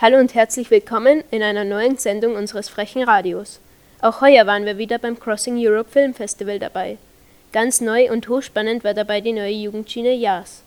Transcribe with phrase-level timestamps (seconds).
[0.00, 3.58] Hallo und herzlich willkommen in einer neuen Sendung unseres frechen Radios.
[4.00, 6.98] Auch heuer waren wir wieder beim Crossing Europe Film Festival dabei.
[7.50, 10.62] Ganz neu und hochspannend war dabei die neue Jugendschiene JAS.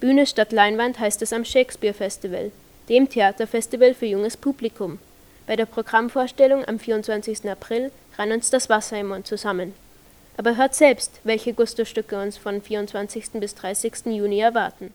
[0.00, 2.50] Bühne statt Leinwand heißt es am Shakespeare Festival,
[2.88, 5.00] dem Theaterfestival für junges Publikum.
[5.46, 7.50] Bei der Programmvorstellung am 24.
[7.50, 9.74] April rann uns das Wasser im Mund zusammen.
[10.38, 13.32] Aber hört selbst, welche Gusto-Stücke uns von 24.
[13.32, 14.06] bis 30.
[14.06, 14.94] Juni erwarten.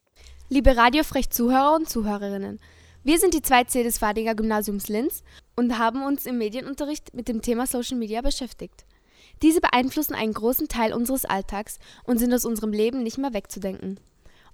[0.53, 2.59] Liebe Radiofrech-Zuhörer und Zuhörerinnen,
[3.05, 5.23] wir sind die 2C des Fadinger Gymnasiums Linz
[5.55, 8.83] und haben uns im Medienunterricht mit dem Thema Social Media beschäftigt.
[9.41, 13.97] Diese beeinflussen einen großen Teil unseres Alltags und sind aus unserem Leben nicht mehr wegzudenken.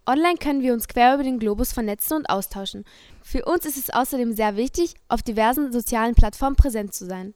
[0.06, 2.86] Online können wir uns quer über den Globus vernetzen und austauschen.
[3.24, 7.34] Für uns ist es außerdem sehr wichtig, auf diversen sozialen Plattformen präsent zu sein,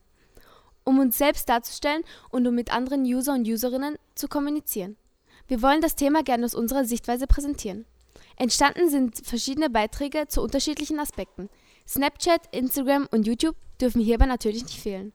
[0.84, 4.96] um uns selbst darzustellen und um mit anderen User und Userinnen zu kommunizieren.
[5.48, 7.86] Wir wollen das Thema gerne aus unserer Sichtweise präsentieren.
[8.42, 11.48] Entstanden sind verschiedene Beiträge zu unterschiedlichen Aspekten.
[11.86, 15.12] Snapchat, Instagram und YouTube dürfen hierbei natürlich nicht fehlen.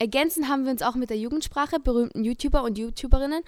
[0.00, 3.44] Ergänzend haben wir uns auch mit der Jugendsprache, berühmten YouTuber und YouTuberinnen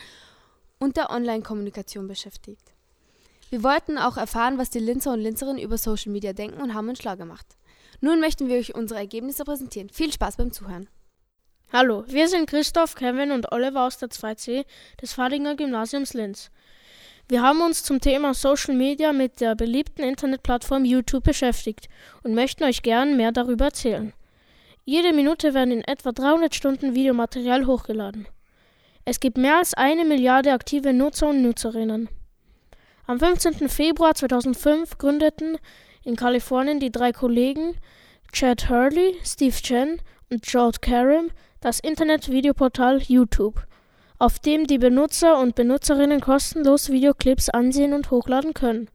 [0.79, 2.73] und der Online-Kommunikation beschäftigt.
[3.51, 6.89] Wir wollten auch erfahren, was die Linzer und Linzerinnen über Social Media denken und haben
[6.89, 7.47] uns schlau gemacht.
[8.01, 9.89] Nun möchten wir euch unsere Ergebnisse präsentieren.
[9.89, 10.89] Viel Spaß beim Zuhören.
[11.73, 14.65] Hallo, wir sind Christoph, Kevin und Oliver aus der 2C
[15.03, 16.53] des Fadinger Gymnasiums Linz.
[17.29, 21.89] Wir haben uns zum Thema Social Media mit der beliebten Internetplattform YouTube beschäftigt
[22.23, 24.13] und möchten euch gern mehr darüber erzählen.
[24.85, 28.29] Jede Minute werden in etwa 300 Stunden Videomaterial hochgeladen.
[29.05, 32.09] Es gibt mehr als eine Milliarde aktive Nutzer und Nutzerinnen.
[33.09, 33.69] Am 15.
[33.69, 35.59] Februar 2005 gründeten
[36.05, 37.75] in Kalifornien die drei Kollegen
[38.33, 40.01] Chad Hurley, Steve Chen
[40.31, 43.67] und George Karim das Internet-Videoportal YouTube
[44.19, 48.89] auf dem die Benutzer und Benutzerinnen kostenlos Videoclips ansehen und hochladen können.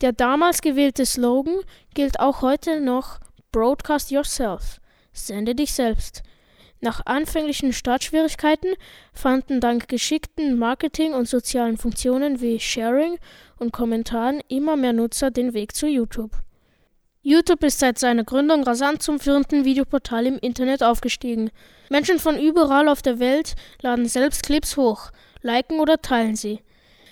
[0.00, 1.60] Der damals gewählte Slogan
[1.94, 3.18] gilt auch heute noch
[3.52, 4.80] Broadcast Yourself,
[5.12, 6.22] sende dich selbst.
[6.80, 8.74] Nach anfänglichen Startschwierigkeiten
[9.12, 13.18] fanden dank geschickten Marketing und sozialen Funktionen wie Sharing
[13.58, 16.30] und Kommentaren immer mehr Nutzer den Weg zu YouTube.
[17.22, 21.50] YouTube ist seit seiner Gründung rasant zum führenden Videoportal im Internet aufgestiegen.
[21.90, 25.10] Menschen von überall auf der Welt laden selbst Clips hoch,
[25.42, 26.60] liken oder teilen sie.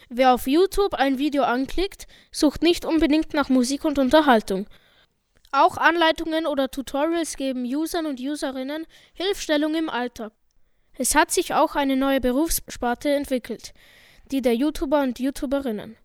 [0.08, 4.66] Wer auf YouTube ein Video anklickt, sucht nicht unbedingt nach Musik und Unterhaltung.
[5.52, 10.32] Auch Anleitungen oder Tutorials geben Usern und Userinnen Hilfestellung im Alltag.
[10.96, 13.74] Es hat sich auch eine neue Berufssparte entwickelt,
[14.30, 15.96] die der YouTuber und YouTuberinnen.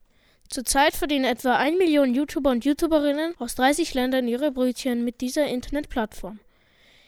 [0.49, 5.47] Zurzeit verdienen etwa 1 Million YouTuber und YouTuberinnen aus 30 Ländern ihre Brötchen mit dieser
[5.47, 6.39] Internetplattform.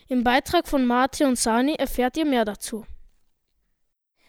[0.07, 2.85] Im Beitrag von Marte und Sani erfährt ihr mehr dazu.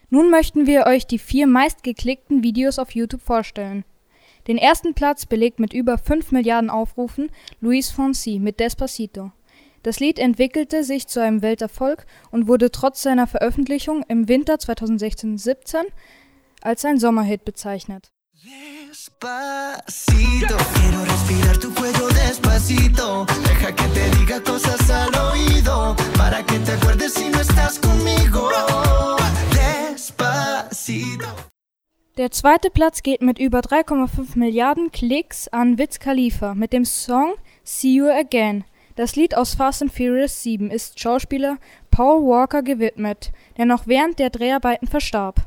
[0.09, 3.84] Nun möchten wir euch die vier meistgeklickten Videos auf YouTube vorstellen.
[4.47, 7.31] Den ersten Platz belegt mit über 5 Milliarden Aufrufen
[7.61, 9.33] Luis Fonsi mit Despacito.
[9.83, 15.84] Das Lied entwickelte sich zu einem Welterfolg und wurde trotz seiner Veröffentlichung im Winter 2016-17
[16.61, 18.11] als ein Sommerhit bezeichnet.
[18.96, 23.26] Despacito, quiero respirar tu cuello despacito.
[23.46, 25.94] Deja que te diga cosas al oído.
[26.16, 28.48] Para que te acuerdes si no estás conmigo.
[29.52, 31.26] Despacito.
[32.16, 37.34] Der zweite Platz geht mit über 3,5 Milliarden Klicks an Wiz Khalifa mit dem Song
[37.64, 38.64] See You Again.
[38.94, 41.58] Das Lied aus Fast and Furious 7 ist Schauspieler
[41.90, 45.46] Paul Walker gewidmet, der noch während der Dreharbeiten verstarb.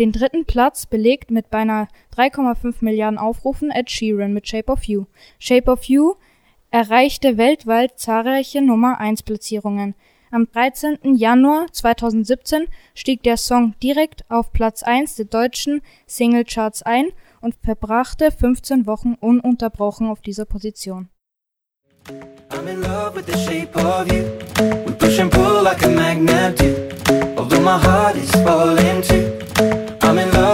[0.00, 1.86] Den dritten Platz belegt mit beinahe
[2.16, 5.04] 3,5 Milliarden Aufrufen Ed Sheeran mit Shape of You.
[5.38, 6.14] Shape of You
[6.70, 9.94] erreichte weltweit zahlreiche Nummer 1 Platzierungen.
[10.30, 11.16] Am 13.
[11.16, 17.08] Januar 2017 stieg der Song direkt auf Platz 1 der deutschen Singlecharts ein
[17.42, 21.10] und verbrachte 15 Wochen ununterbrochen auf dieser Position.
[22.48, 24.24] I'm in love with the shape of you.
[24.86, 26.74] We push and pull like a magnet do.
[27.36, 29.89] Although my heart is falling too.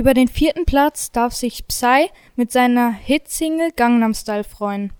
[0.00, 4.94] Über den vierten Platz darf sich Psy mit seiner Hitsingle Gangnam Style freuen.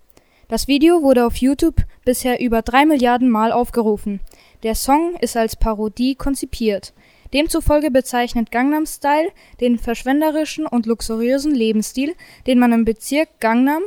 [0.47, 4.19] Das Video wurde auf YouTube bisher über drei Milliarden Mal aufgerufen.
[4.61, 6.93] Der Song ist als Parodie konzipiert.
[7.33, 12.13] Demzufolge bezeichnet Gangnam Style den verschwenderischen und luxuriösen Lebensstil,
[12.45, 13.81] den man im Bezirk Gangnam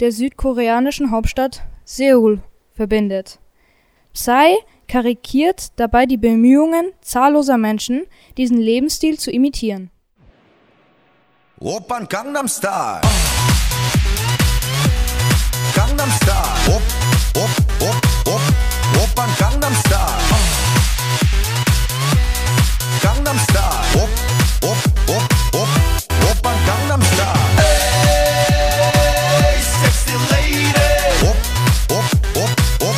[0.00, 2.40] der südkoreanischen Hauptstadt Seoul
[2.72, 3.38] verbindet.
[4.14, 4.56] Psy
[4.88, 9.92] karikiert dabei die Bemühungen zahlloser Menschen, diesen Lebensstil zu imitieren.
[11.58, 13.00] Opern Gangnam Style.
[15.74, 16.74] Gangnam Style.
[16.74, 16.82] Op,
[17.34, 17.50] op,
[17.80, 17.96] op,
[18.28, 18.40] op.
[19.02, 20.20] Opern Gangnam Style.
[23.00, 24.02] Gangnam Style.
[24.02, 24.10] Op,
[24.60, 24.76] op,
[25.08, 25.24] op,
[25.54, 25.68] op.
[26.28, 27.38] Opern Gangnam Style.
[29.80, 30.66] Sexy lady.
[31.22, 31.36] Op,
[31.88, 32.04] op,
[32.36, 32.50] op,
[32.82, 32.96] op.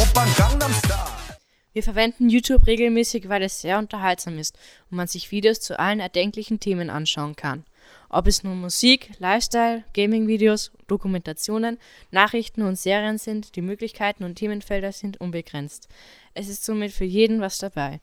[0.00, 1.36] Opern Gangnam Style.
[1.74, 4.56] Wir verwenden YouTube regelmäßig, weil es sehr unterhaltsam ist
[4.90, 7.64] und man sich Videos zu allen erdenklichen Themen anschauen kann.
[8.12, 11.78] Ob es nun Musik, Lifestyle, Gaming-Videos, Dokumentationen,
[12.10, 15.88] Nachrichten und Serien sind, die Möglichkeiten und Themenfelder sind unbegrenzt.
[16.34, 18.00] Es ist somit für jeden was dabei.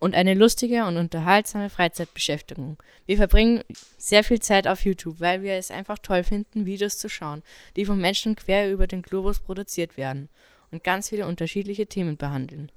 [0.00, 2.82] Und eine lustige und unterhaltsame Freizeitbeschäftigung.
[3.06, 3.62] Wir verbringen
[3.96, 7.44] sehr viel Zeit auf YouTube, weil wir es einfach toll finden, Videos zu schauen,
[7.76, 10.28] die von Menschen quer über den Globus produziert werden
[10.72, 12.72] und ganz viele unterschiedliche Themen behandeln.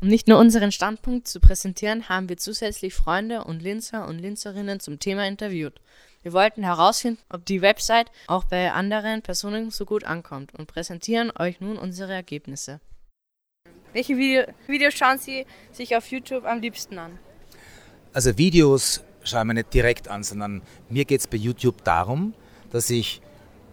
[0.00, 4.78] Um nicht nur unseren Standpunkt zu präsentieren, haben wir zusätzlich Freunde und Linzer und Linzerinnen
[4.78, 5.80] zum Thema interviewt.
[6.22, 11.32] Wir wollten herausfinden, ob die Website auch bei anderen Personen so gut ankommt und präsentieren
[11.36, 12.80] euch nun unsere Ergebnisse.
[13.92, 17.18] Welche Video Videos schauen Sie sich auf YouTube am liebsten an?
[18.12, 22.34] Also Videos schaue ich mir nicht direkt an, sondern mir geht es bei YouTube darum,
[22.70, 23.20] dass ich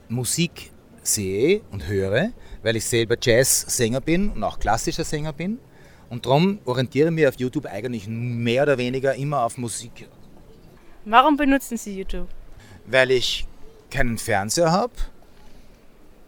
[0.10, 0.72] Musik
[1.04, 2.32] sehe und höre,
[2.64, 5.60] weil ich selber Jazzsänger bin und auch klassischer Sänger bin.
[6.10, 10.08] Und darum orientiere ich mich auf YouTube eigentlich mehr oder weniger immer auf Musik.
[11.06, 12.28] Warum benutzen Sie YouTube?
[12.86, 13.46] Weil ich
[13.90, 14.94] keinen Fernseher habe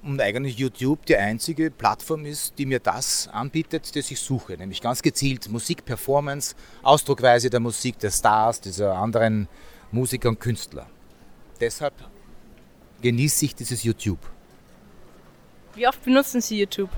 [0.03, 4.53] und eigentlich YouTube die einzige Plattform ist, die mir das anbietet, das ich suche.
[4.53, 9.47] Nämlich ganz gezielt Musik, Performance, Ausdruckweise der Musik der Stars, dieser anderen
[9.91, 10.87] Musiker und Künstler.
[11.59, 11.93] Deshalb
[13.01, 14.19] genieße ich dieses YouTube.
[15.75, 16.89] Wie oft benutzen Sie YouTube?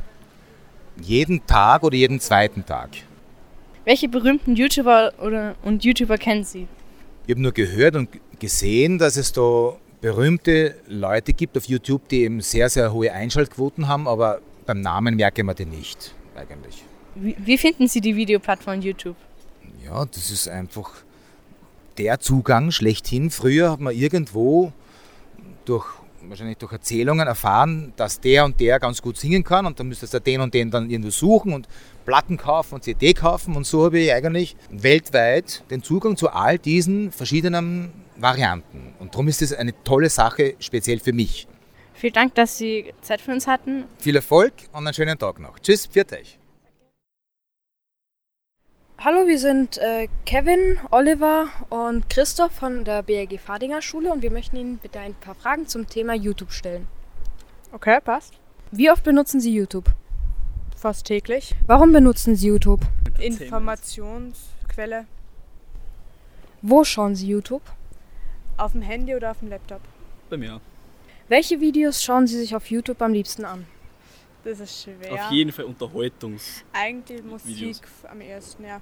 [1.02, 2.90] Jeden Tag oder jeden zweiten Tag.
[3.86, 6.68] Welche berühmten YouTuber oder, und YouTuber kennen Sie?
[7.26, 12.24] Ich habe nur gehört und gesehen, dass es da berühmte Leute gibt auf YouTube, die
[12.24, 16.84] eben sehr, sehr hohe Einschaltquoten haben, aber beim Namen merke man die nicht eigentlich.
[17.16, 19.16] Wie, wie finden Sie die Videoplattform YouTube?
[19.84, 20.92] Ja, das ist einfach
[21.98, 23.30] der Zugang schlechthin.
[23.30, 24.72] Früher hat man irgendwo
[25.66, 25.86] durch
[26.24, 30.14] wahrscheinlich durch Erzählungen erfahren, dass der und der ganz gut singen kann und dann müsstest
[30.14, 31.68] du den und den dann irgendwo suchen und
[32.06, 36.58] Platten kaufen und CD kaufen und so habe ich eigentlich weltweit den Zugang zu all
[36.58, 41.48] diesen verschiedenen Varianten und darum ist es eine tolle Sache, speziell für mich.
[41.94, 43.84] Vielen Dank, dass Sie Zeit für uns hatten.
[43.98, 45.60] Viel Erfolg und einen schönen Tag noch.
[45.60, 46.40] Tschüss, pfiat euch.
[49.02, 54.30] Hallo, wir sind äh, Kevin, Oliver und Christoph von der BRG Fadinger Schule und wir
[54.30, 56.86] möchten Ihnen bitte ein paar Fragen zum Thema YouTube stellen.
[57.72, 58.34] Okay, passt.
[58.72, 59.86] Wie oft benutzen Sie YouTube?
[60.76, 61.56] Fast täglich.
[61.66, 62.82] Warum benutzen Sie YouTube?
[63.20, 65.06] Informationsquelle.
[66.62, 67.64] Wo schauen Sie YouTube?
[68.58, 69.80] Auf dem Handy oder auf dem Laptop?
[70.30, 70.60] Bei mir.
[71.30, 73.66] Welche Videos schauen Sie sich auf YouTube am liebsten an?
[74.44, 75.14] Das ist schwer.
[75.14, 76.64] Auf jeden Fall Unterhaltungs.
[76.72, 77.82] Eigentlich Musik Videos.
[78.10, 78.82] am ersten, ja.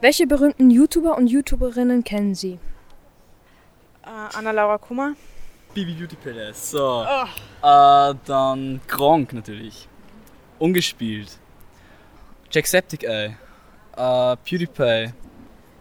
[0.00, 2.58] Welche berühmten YouTuber und YouTuberinnen kennen Sie?
[4.04, 5.14] Äh, Anna-Laura Kummer.
[5.74, 6.72] Bibi Beauty Palace.
[6.72, 7.04] So.
[7.04, 9.88] Äh, dann Gronk natürlich.
[10.58, 11.38] Ungespielt.
[12.50, 13.36] Jacksepticeye.
[13.96, 15.12] Äh, PewDiePie.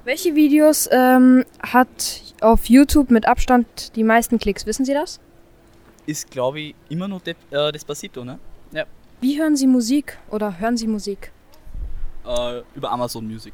[0.04, 4.66] Welche Videos ähm, hat auf YouTube mit Abstand die meisten Klicks?
[4.66, 5.20] Wissen Sie das?
[6.06, 8.40] Ist, glaube ich, immer noch De äh, Despacito, ne?
[9.22, 11.32] Wie hören Sie Musik oder hören Sie Musik?
[12.26, 13.54] Äh, über Amazon Music.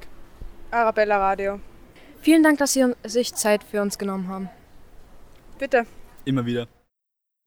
[0.71, 1.59] Arabella Radio.
[2.21, 4.49] Vielen Dank, dass Sie sich Zeit für uns genommen haben.
[5.59, 5.85] Bitte.
[6.25, 6.67] Immer wieder.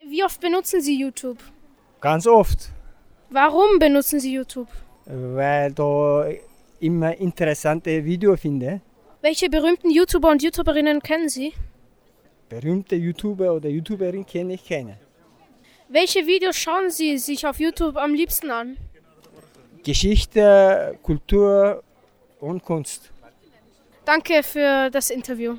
[0.06, 1.38] Wie oft benutzen Sie YouTube?
[2.00, 2.70] Ganz oft,
[3.30, 4.68] Warum benutzen Sie YouTube?
[5.06, 6.26] weil da
[6.78, 8.80] immer interessante Videos finde.
[9.22, 11.52] Welche berühmten YouTuber und YouTuberinnen kennen Sie?
[12.48, 14.98] Berühmte YouTuber oder YouTuberin kenne ich keine.
[15.92, 18.76] Welche Videos schauen Sie sich auf YouTube am liebsten an?
[19.82, 21.82] Geschichte, Kultur
[22.38, 23.10] und Kunst.
[24.04, 25.56] Danke für das Interview.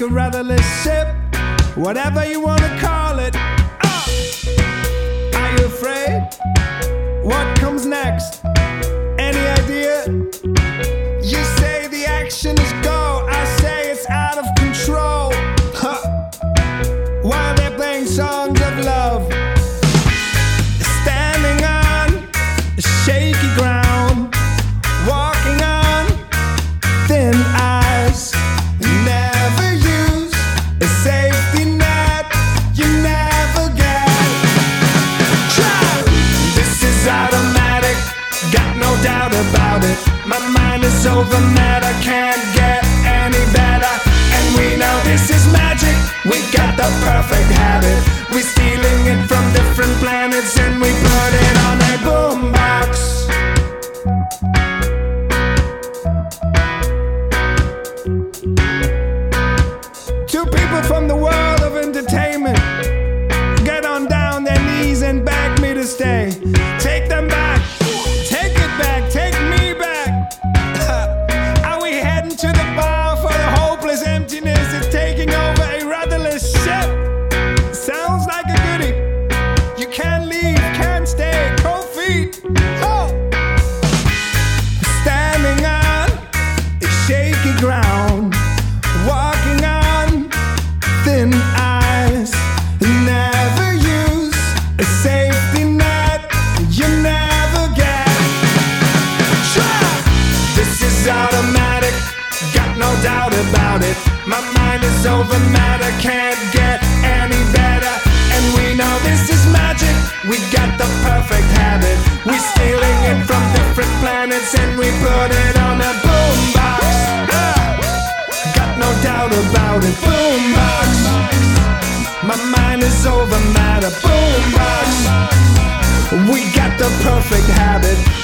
[0.00, 1.08] Like a rudderless ship,
[1.76, 2.57] whatever you want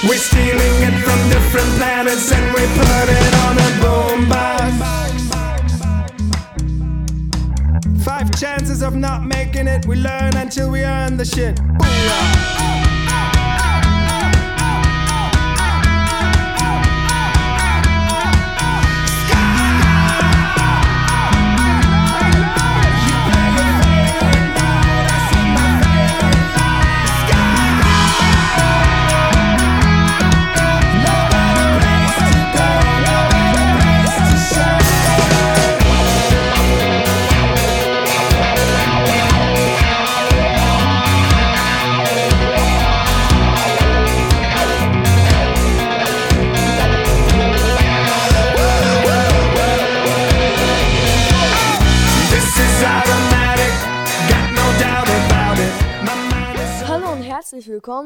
[0.08, 4.72] We're stealing it from different planets and we put it on a boombox.
[8.04, 9.86] Five chances of not making it.
[9.86, 11.56] We learn until we earn the shit.
[11.56, 12.93] Booyah.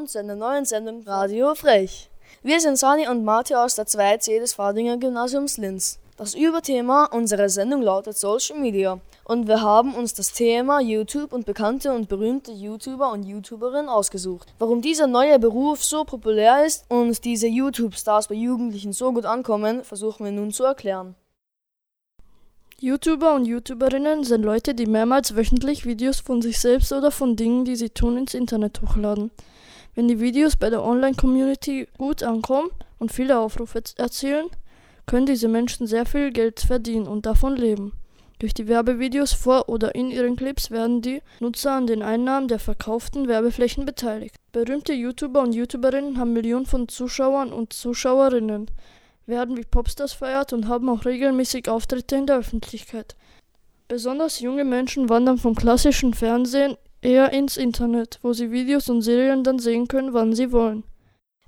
[0.09, 2.09] Willkommen zu einer neuen Sendung Radio Frech.
[2.41, 5.99] Wir sind Sani und Marti aus der 2C des Fadinger Gymnasiums Linz.
[6.17, 11.45] Das Überthema unserer Sendung lautet Social Media und wir haben uns das Thema YouTube und
[11.45, 14.47] bekannte und berühmte YouTuber und YouTuberinnen ausgesucht.
[14.57, 19.83] Warum dieser neue Beruf so populär ist und diese YouTube-Stars bei Jugendlichen so gut ankommen,
[19.83, 21.15] versuchen wir nun zu erklären.
[22.79, 27.65] YouTuber und YouTuberinnen sind Leute, die mehrmals wöchentlich Videos von sich selbst oder von Dingen,
[27.65, 29.31] die sie tun, ins Internet hochladen.
[29.99, 34.47] Wenn die Videos bei der Online-Community gut ankommen und viele Aufrufe erzielen,
[35.05, 37.91] können diese Menschen sehr viel Geld verdienen und davon leben.
[38.39, 42.59] Durch die Werbevideos vor oder in ihren Clips werden die Nutzer an den Einnahmen der
[42.59, 44.35] verkauften Werbeflächen beteiligt.
[44.53, 48.71] Berühmte YouTuber und YouTuberinnen haben Millionen von Zuschauern und Zuschauerinnen,
[49.25, 53.17] werden wie Popstars verehrt und haben auch regelmäßig Auftritte in der Öffentlichkeit.
[53.89, 59.43] Besonders junge Menschen wandern vom klassischen Fernsehen eher ins Internet, wo sie Videos und Serien
[59.43, 60.83] dann sehen können, wann sie wollen.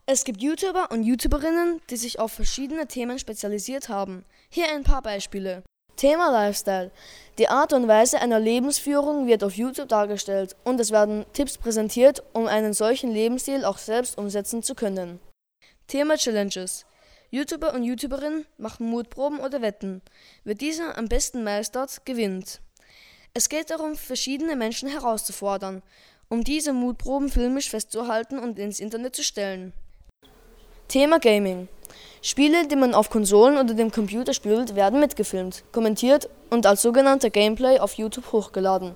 [0.05, 4.25] Es gibt YouTuber und YouTuberinnen, die sich auf verschiedene Themen spezialisiert haben.
[4.49, 5.63] Hier ein paar Beispiele.
[5.95, 6.91] Thema Lifestyle.
[7.37, 12.23] Die Art und Weise einer Lebensführung wird auf YouTube dargestellt und es werden Tipps präsentiert,
[12.33, 15.19] um einen solchen Lebensstil auch selbst umsetzen zu können.
[15.87, 16.85] Thema Challenges.
[17.29, 20.01] YouTuber und YouTuberinnen machen Mutproben oder Wetten.
[20.43, 22.61] Wer diese am besten meistert, gewinnt.
[23.33, 25.81] Es geht darum, verschiedene Menschen herauszufordern,
[26.27, 29.71] um diese Mutproben filmisch festzuhalten und ins Internet zu stellen.
[30.89, 31.69] Thema Gaming.
[32.21, 37.29] Spiele, die man auf Konsolen oder dem Computer spielt, werden mitgefilmt, kommentiert und als sogenannter
[37.29, 38.95] Gameplay auf YouTube hochgeladen.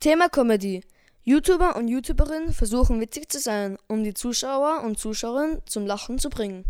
[0.00, 0.82] Thema Comedy.
[1.24, 6.30] YouTuber und YouTuberinnen versuchen witzig zu sein, um die Zuschauer und Zuschauerinnen zum Lachen zu
[6.30, 6.64] bringen.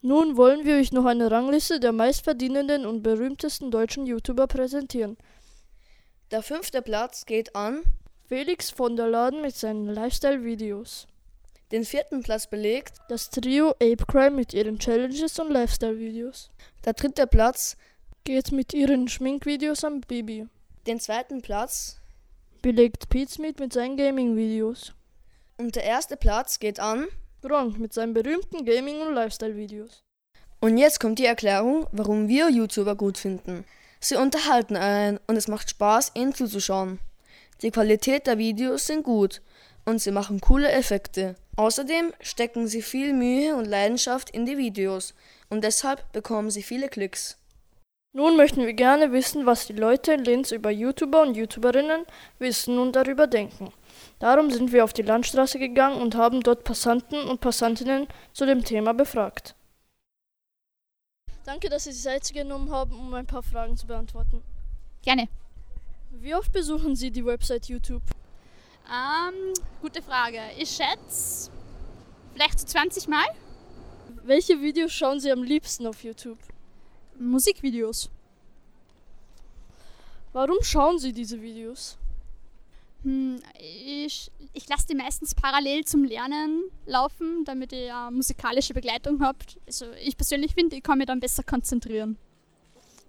[0.00, 5.16] Nun wollen wir euch noch eine Rangliste der meistverdienenden und berühmtesten deutschen YouTuber präsentieren.
[6.30, 7.82] Der fünfte Platz geht an
[8.28, 11.06] Felix von der Laden mit seinen Lifestyle-Videos.
[11.72, 16.50] Den vierten Platz belegt das Trio Apecrime mit ihren Challenges und Lifestyle-Videos.
[16.84, 17.78] Der dritte Platz
[18.24, 20.46] geht mit ihren Schminkvideos am Baby.
[20.86, 21.98] Den zweiten Platz
[22.60, 24.92] belegt Pizmeet mit seinen Gaming-Videos.
[25.56, 27.06] Und der erste Platz geht an
[27.40, 30.04] Gronk mit seinen berühmten Gaming- und Lifestyle-Videos.
[30.60, 33.64] Und jetzt kommt die Erklärung, warum wir YouTuber gut finden.
[34.00, 36.98] Sie unterhalten einen und es macht Spaß, ihnen zuzuschauen.
[37.62, 39.42] Die Qualität der Videos sind gut
[39.84, 41.34] und sie machen coole Effekte.
[41.56, 45.14] Außerdem stecken sie viel Mühe und Leidenschaft in die Videos
[45.48, 47.36] und deshalb bekommen sie viele Klicks.
[48.12, 52.04] Nun möchten wir gerne wissen, was die Leute in Linz über YouTuber und YouTuberinnen
[52.38, 53.72] wissen und darüber denken.
[54.18, 58.64] Darum sind wir auf die Landstraße gegangen und haben dort Passanten und Passantinnen zu dem
[58.64, 59.54] Thema befragt.
[61.48, 64.42] Danke, dass Sie sich Zeit genommen haben, um ein paar Fragen zu beantworten.
[65.00, 65.28] Gerne.
[66.10, 68.02] Wie oft besuchen Sie die Website YouTube?
[68.86, 70.40] Ähm, gute Frage.
[70.58, 71.50] Ich schätze
[72.34, 73.24] vielleicht so 20 Mal.
[74.24, 76.36] Welche Videos schauen Sie am liebsten auf YouTube?
[77.18, 78.10] Musikvideos.
[80.34, 81.96] Warum schauen Sie diese Videos?
[83.04, 89.38] Hm, ich ich lasse die meistens parallel zum Lernen laufen, damit ja musikalische Begleitung habe.
[89.66, 92.18] Also ich persönlich finde, ich kann mich dann besser konzentrieren.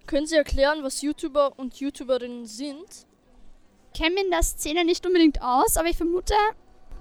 [0.06, 3.06] Können Sie erklären, was YouTuber und YouTuberinnen sind?
[3.92, 6.34] Ich kenne mich in der Szene nicht unbedingt aus, aber ich vermute,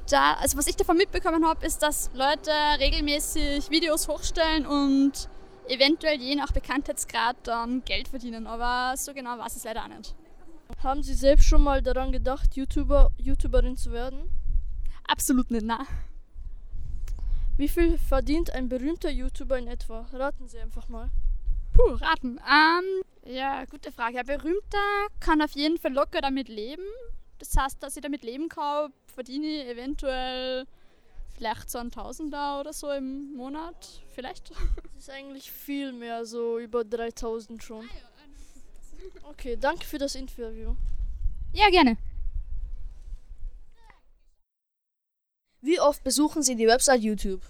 [0.09, 5.29] da, also was ich davon mitbekommen habe, ist, dass Leute regelmäßig Videos hochstellen und
[5.67, 8.47] eventuell je nach Bekanntheitsgrad dann Geld verdienen.
[8.47, 10.15] Aber so genau weiß ich es leider auch nicht.
[10.81, 14.29] Haben Sie selbst schon mal daran gedacht, YouTuber, YouTuberin zu werden?
[15.05, 15.85] Absolut nicht, nein.
[17.57, 20.07] Wie viel verdient ein berühmter YouTuber in etwa?
[20.13, 21.09] Raten Sie einfach mal.
[21.73, 22.39] Puh, raten.
[22.49, 24.19] Ähm, ja, gute Frage.
[24.19, 26.85] Ein berühmter kann auf jeden Fall locker damit leben.
[27.39, 30.65] Das heißt, dass ich damit leben kann, verdiene ich eventuell
[31.35, 34.01] vielleicht so ein Tausender oder so im Monat.
[34.11, 34.51] Vielleicht.
[34.93, 37.89] Das ist eigentlich viel mehr, so über 3000 schon.
[39.23, 40.75] Okay, danke für das Interview.
[41.53, 41.97] Ja, gerne.
[45.61, 47.41] Wie oft besuchen Sie die Website YouTube?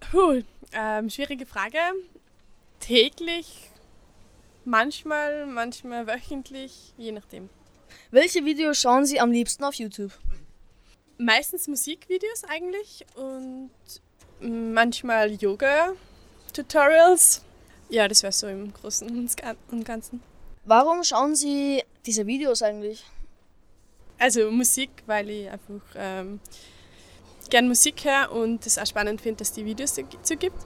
[0.00, 1.78] Puh, ähm, schwierige Frage.
[2.80, 3.70] Täglich,
[4.64, 7.50] manchmal, manchmal wöchentlich, je nachdem.
[8.10, 10.12] Welche Videos schauen Sie am liebsten auf YouTube?
[11.18, 13.70] Meistens Musikvideos eigentlich und
[14.40, 17.42] manchmal Yoga-Tutorials.
[17.88, 19.28] Ja, das wäre so im Großen
[19.70, 20.20] und Ganzen.
[20.64, 23.04] Warum schauen Sie diese Videos eigentlich?
[24.18, 26.40] Also Musik, weil ich einfach ähm,
[27.50, 30.56] gern Musik höre und es auch spannend finde, dass die Videos dazu gibt.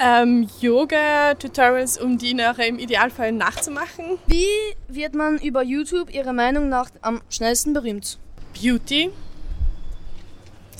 [0.00, 4.18] Ähm, Yoga-Tutorials, um die nachher im Idealfall nachzumachen.
[4.26, 4.46] Wie
[4.86, 8.18] wird man über YouTube Ihrer Meinung nach am schnellsten berühmt?
[8.54, 9.10] Beauty,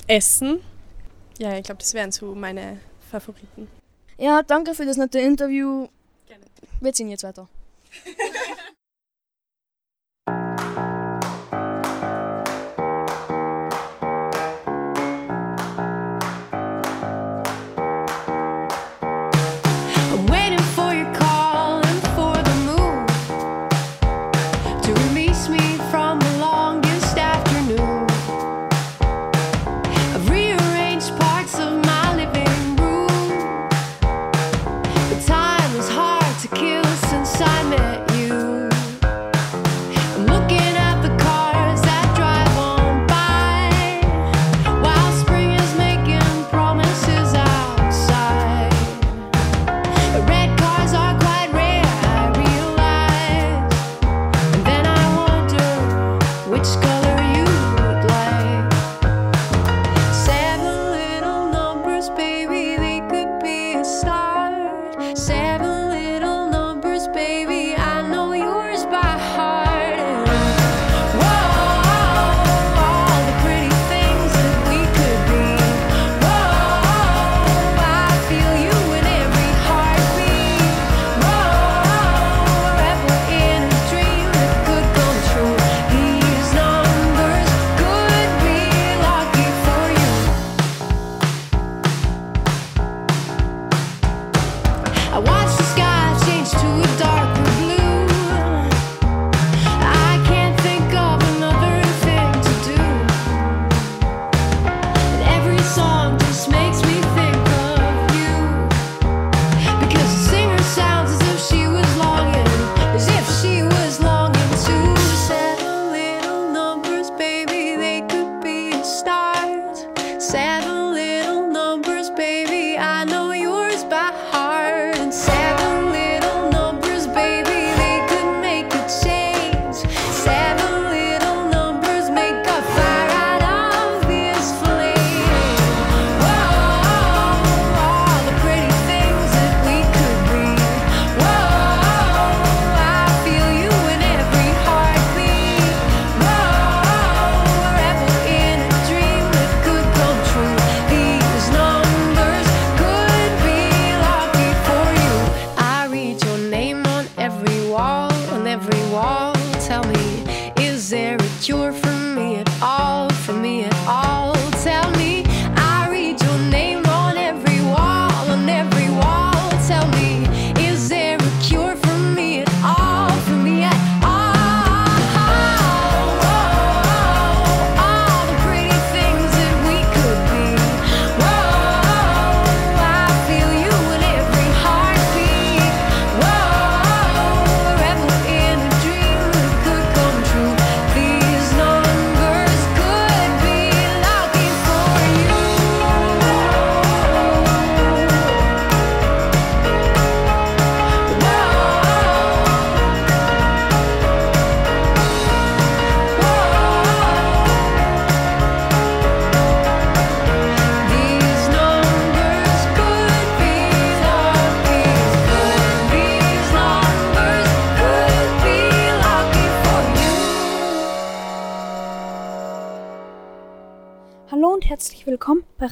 [0.06, 0.60] Essen.
[1.38, 2.80] Ja, ich glaube, das wären so meine
[3.10, 3.68] Favoriten.
[4.18, 5.88] Ja, danke für das nette Interview.
[6.80, 7.48] Wir ziehen jetzt weiter.
[8.04, 8.58] Thank
[10.78, 10.97] you.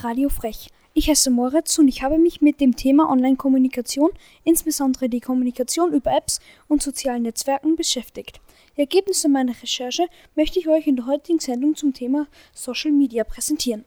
[0.07, 0.71] Radio Frech.
[0.95, 4.11] Ich heiße Moritz und ich habe mich mit dem Thema Online-Kommunikation,
[4.45, 6.39] insbesondere die Kommunikation über Apps
[6.69, 8.41] und sozialen Netzwerken, beschäftigt.
[8.77, 13.25] Die Ergebnisse meiner Recherche möchte ich euch in der heutigen Sendung zum Thema Social Media
[13.25, 13.85] präsentieren.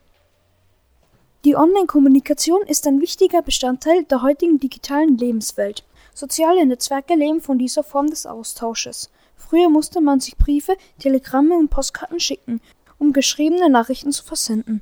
[1.46, 5.86] Die Online-Kommunikation ist ein wichtiger Bestandteil der heutigen digitalen Lebenswelt.
[6.14, 9.10] Soziale Netzwerke leben von dieser Form des Austausches.
[9.38, 12.60] Früher musste man sich Briefe, Telegramme und Postkarten schicken,
[12.98, 14.82] um geschriebene Nachrichten zu versenden.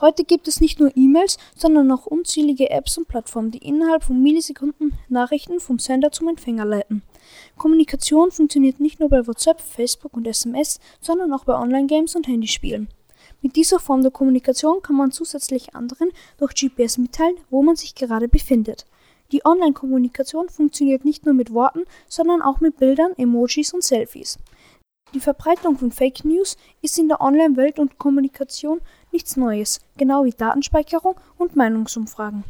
[0.00, 4.22] Heute gibt es nicht nur E-Mails, sondern auch unzählige Apps und Plattformen, die innerhalb von
[4.22, 7.02] Millisekunden Nachrichten vom Sender zum Empfänger leiten.
[7.56, 12.86] Kommunikation funktioniert nicht nur bei WhatsApp, Facebook und SMS, sondern auch bei Online-Games und Handyspielen.
[13.42, 17.96] Mit dieser Form der Kommunikation kann man zusätzlich anderen durch GPS mitteilen, wo man sich
[17.96, 18.86] gerade befindet.
[19.32, 24.38] Die Online-Kommunikation funktioniert nicht nur mit Worten, sondern auch mit Bildern, Emojis und Selfies.
[25.14, 28.80] Die Verbreitung von Fake News ist in der Online-Welt und Kommunikation
[29.12, 32.44] nichts Neues, genau wie Datenspeicherung und Meinungsumfragen.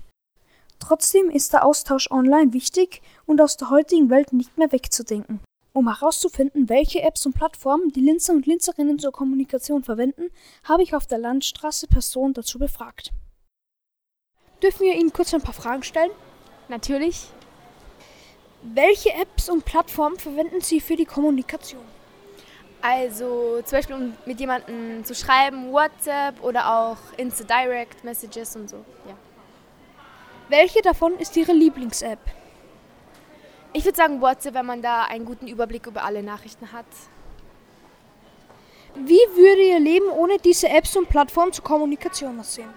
[0.78, 5.40] Trotzdem ist der Austausch online wichtig und aus der heutigen Welt nicht mehr wegzudenken.
[5.72, 10.30] Um herauszufinden, welche Apps und Plattformen die Linzer und Linzerinnen zur Kommunikation verwenden,
[10.64, 13.12] habe ich auf der Landstraße Personen dazu befragt.
[14.62, 16.10] Dürfen wir Ihnen kurz ein paar Fragen stellen?
[16.68, 17.28] Natürlich.
[18.62, 21.97] Welche Apps und Plattformen verwenden Sie für die Kommunikation?
[22.80, 28.70] Also zum Beispiel, um mit jemandem zu schreiben, WhatsApp oder auch Insta Direct Messages und
[28.70, 28.76] so.
[29.06, 29.14] Ja.
[30.48, 32.20] Welche davon ist Ihre Lieblings-App?
[33.72, 36.86] Ich würde sagen WhatsApp, wenn man da einen guten Überblick über alle Nachrichten hat.
[38.94, 42.72] Wie würde Ihr Leben ohne diese Apps und Plattformen zur Kommunikation aussehen?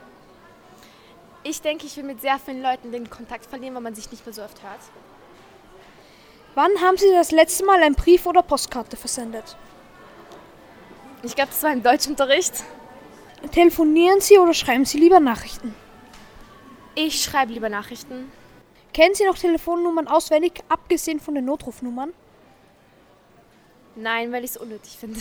[1.43, 4.25] Ich denke, ich will mit sehr vielen Leuten den Kontakt verlieren, weil man sich nicht
[4.25, 4.81] mehr so oft hört.
[6.53, 9.55] Wann haben Sie das letzte Mal einen Brief oder Postkarte versendet?
[11.23, 12.63] Ich glaube, das war im Deutschunterricht.
[13.51, 15.73] Telefonieren Sie oder schreiben Sie lieber Nachrichten?
[16.95, 18.31] Ich schreibe lieber Nachrichten.
[18.93, 22.13] Kennen Sie noch Telefonnummern auswendig, abgesehen von den Notrufnummern?
[23.95, 25.19] Nein, weil ich es unnötig finde.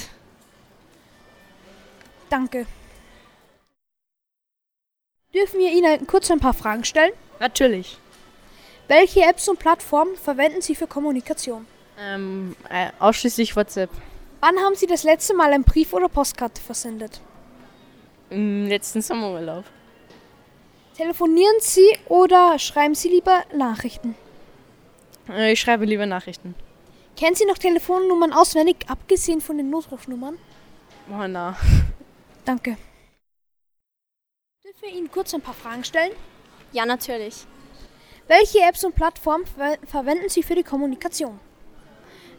[2.28, 2.66] Danke.
[5.34, 7.12] Dürfen wir Ihnen kurz ein paar Fragen stellen?
[7.38, 7.98] Natürlich.
[8.88, 11.66] Welche Apps und Plattformen verwenden Sie für Kommunikation?
[11.98, 13.90] Ähm, äh, ausschließlich WhatsApp.
[14.40, 17.20] Wann haben Sie das letzte Mal einen Brief oder Postkarte versendet?
[18.30, 19.64] Im letzten Sommerurlaub.
[20.96, 24.14] Telefonieren Sie oder schreiben Sie lieber Nachrichten?
[25.28, 26.54] Äh, ich schreibe lieber Nachrichten.
[27.16, 30.38] Kennen Sie noch Telefonnummern auswendig, abgesehen von den Notrufnummern?
[31.10, 31.56] Oh, na.
[32.44, 32.76] Danke.
[34.64, 36.12] Dürfen wir Ihnen kurz ein paar Fragen stellen?
[36.72, 37.46] Ja, natürlich.
[38.26, 41.38] Welche Apps und Plattformen ver verwenden Sie für die Kommunikation?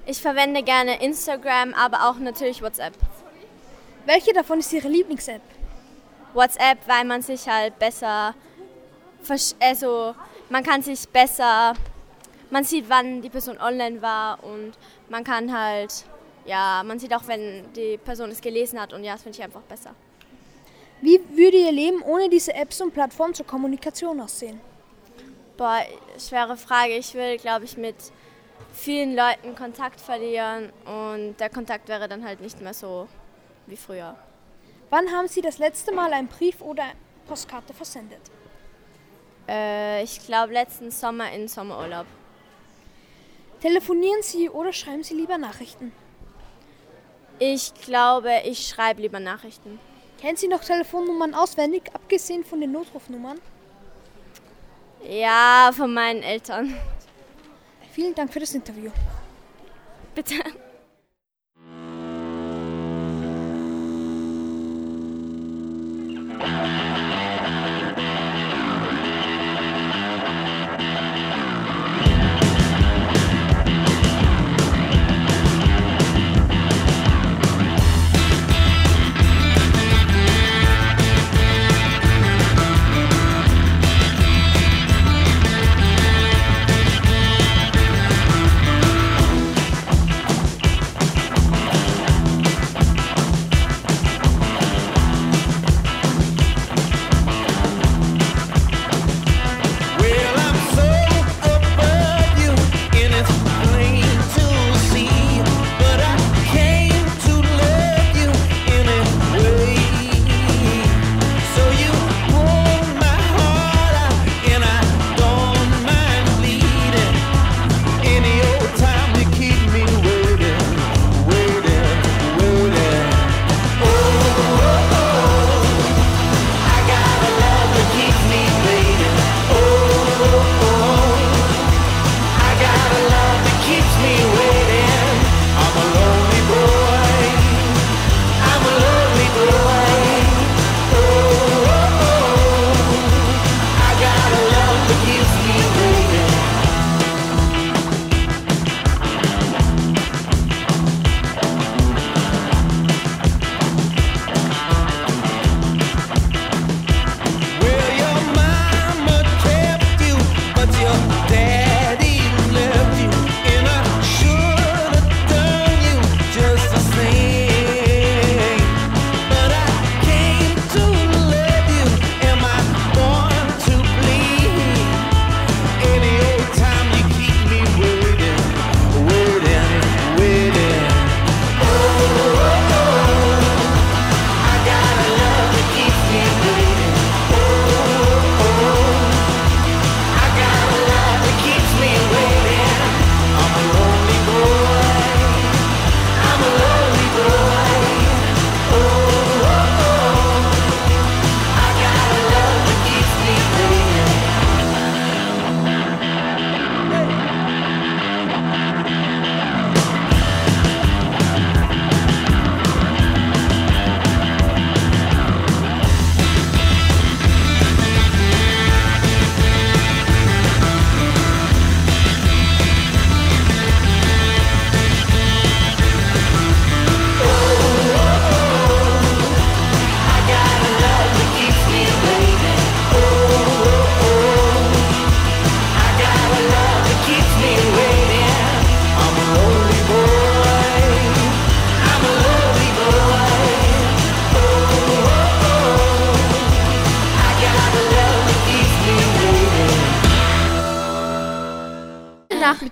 [0.06, 2.94] Ich verwende gerne Instagram, aber auch natürlich WhatsApp.
[4.06, 5.42] Welche davon ist Ihre Lieblings-App?
[6.34, 8.34] WhatsApp, weil man sich halt besser,
[9.60, 10.16] also
[10.50, 11.74] man kann sich besser,
[12.50, 14.74] man sieht, wann die Person online war und
[15.10, 16.06] man kann halt,
[16.46, 19.44] ja, man sieht auch, wenn die Person es gelesen hat und ja, das finde ich
[19.44, 19.94] einfach besser.
[21.02, 24.60] Wie würde Ihr Leben ohne diese Apps und Plattformen zur Kommunikation aussehen?
[25.58, 25.82] Boah,
[26.18, 26.96] schwere Frage.
[26.96, 27.96] Ich will, glaube ich, mit
[28.74, 33.08] vielen Leuten Kontakt verlieren und der Kontakt wäre dann halt nicht mehr so
[33.68, 34.16] wie früher.
[34.90, 36.84] Wann haben Sie das letzte Mal einen Brief oder
[37.28, 38.22] Postkarte versendet?
[39.48, 42.06] Äh, ich glaube letzten Sommer in Sommerurlaub.
[43.62, 45.92] Telefonieren Sie oder schreiben Sie lieber Nachrichten?
[47.40, 49.80] Ich glaube, ich schreibe lieber Nachrichten.
[50.20, 53.40] Kennen Sie noch Telefonnummern auswendig, abgesehen von den Notrufnummern?
[55.08, 56.76] Ja, von meinen Eltern.
[57.94, 58.90] Vielen Dank für das Interview.
[60.16, 60.36] Bitte.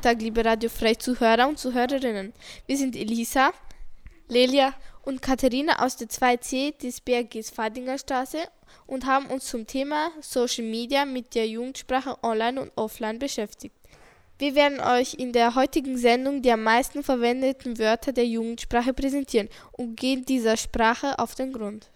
[0.10, 2.34] Nachmittag, liebe Radio Frei-Zuhörer und Zuhörerinnen.
[2.66, 3.52] Wir sind Elisa,
[4.28, 8.40] Lelia und Katharina aus der 2C des BRGs Fadinger Straße
[8.88, 13.76] und haben uns zum Thema Social Media mit der Jugendsprache online und offline beschäftigt.
[14.40, 19.50] Wir werden euch in der heutigen Sendung die am meisten verwendeten Wörter der Jugendsprache präsentieren
[19.74, 21.92] und gehen dieser Sprache auf den Grund.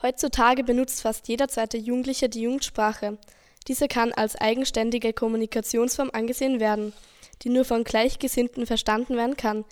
[0.00, 3.18] Heutzutage benutzt fast jeder zweite Jugendliche die Jugendsprache.
[3.68, 6.92] Diese kann als eigenständige Kommunikationsform angesehen werden,
[7.42, 9.64] die nur von Gleichgesinnten verstanden werden kann.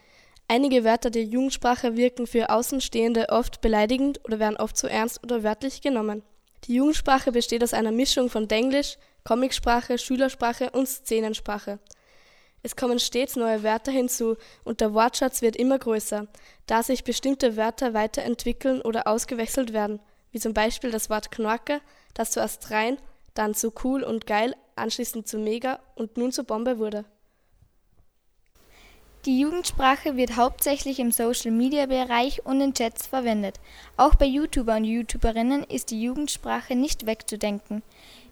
[0.48, 5.42] Einige Wörter der Jugendsprache wirken für Außenstehende oft beleidigend oder werden oft zu ernst oder
[5.42, 6.22] wörtlich genommen.
[6.64, 11.78] Die Jugendsprache besteht aus einer Mischung von Denglisch, Comicsprache, Schülersprache und Szenensprache.
[12.62, 16.28] Es kommen stets neue Wörter hinzu und der Wortschatz wird immer größer,
[16.66, 20.00] da sich bestimmte Wörter weiterentwickeln oder ausgewechselt werden,
[20.30, 21.80] wie zum Beispiel das Wort Knorke,
[22.14, 22.98] das zuerst rein,
[23.34, 27.04] dann zu cool und geil, anschließend zu mega und nun zu Bombe wurde.
[29.24, 33.60] Die Jugendsprache wird hauptsächlich im Social-Media-Bereich und in Chats verwendet.
[33.96, 37.84] Auch bei YouTuber und YouTuberinnen ist die Jugendsprache nicht wegzudenken.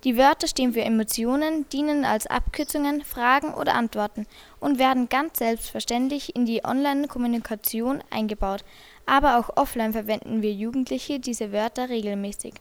[0.03, 4.27] Die Wörter stehen für Emotionen, dienen als Abkürzungen, Fragen oder Antworten
[4.59, 8.65] und werden ganz selbstverständlich in die Online-Kommunikation eingebaut.
[9.07, 12.55] Aber auch offline verwenden wir Jugendliche diese Wörter regelmäßig.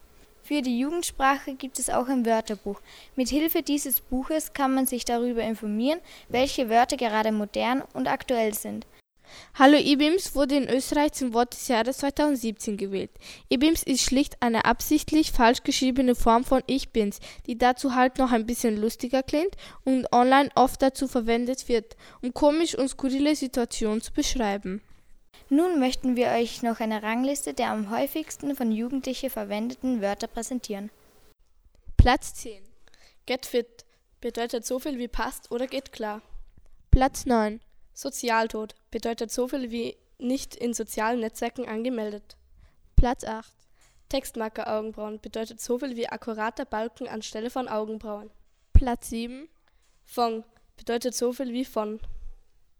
[0.50, 2.80] Für die Jugendsprache gibt es auch ein Wörterbuch.
[3.14, 8.52] Mit Hilfe dieses Buches kann man sich darüber informieren, welche Wörter gerade modern und aktuell
[8.52, 8.84] sind.
[9.54, 13.12] Hallo IBIMS wurde in Österreich zum Wort des Jahres 2017 gewählt.
[13.48, 18.32] IBIMS ist schlicht eine absichtlich falsch geschriebene Form von Ich bin's, die dazu halt noch
[18.32, 24.00] ein bisschen lustiger klingt und online oft dazu verwendet wird, um komisch und skurrile Situationen
[24.00, 24.82] zu beschreiben.
[25.52, 30.90] Nun möchten wir euch noch eine Rangliste der am häufigsten von Jugendlichen verwendeten Wörter präsentieren.
[31.96, 32.62] Platz 10.
[33.26, 33.84] Get fit
[34.20, 36.22] bedeutet so viel wie passt oder geht klar.
[36.92, 37.60] Platz 9.
[37.92, 42.36] Sozialtod bedeutet so viel wie nicht in sozialen Netzwerken angemeldet.
[42.94, 43.52] Platz 8.
[44.08, 48.30] Textmarker Augenbrauen bedeutet so viel wie akkurater Balken anstelle von Augenbrauen.
[48.72, 49.48] Platz 7.
[50.04, 50.44] Fong
[50.76, 51.98] bedeutet so viel wie von.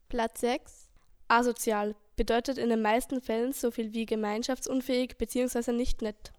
[0.08, 0.88] Platz 6.
[1.26, 5.72] Asozial bedeutet in den meisten Fällen so viel wie gemeinschaftsunfähig bzw.
[5.72, 6.34] nicht nett.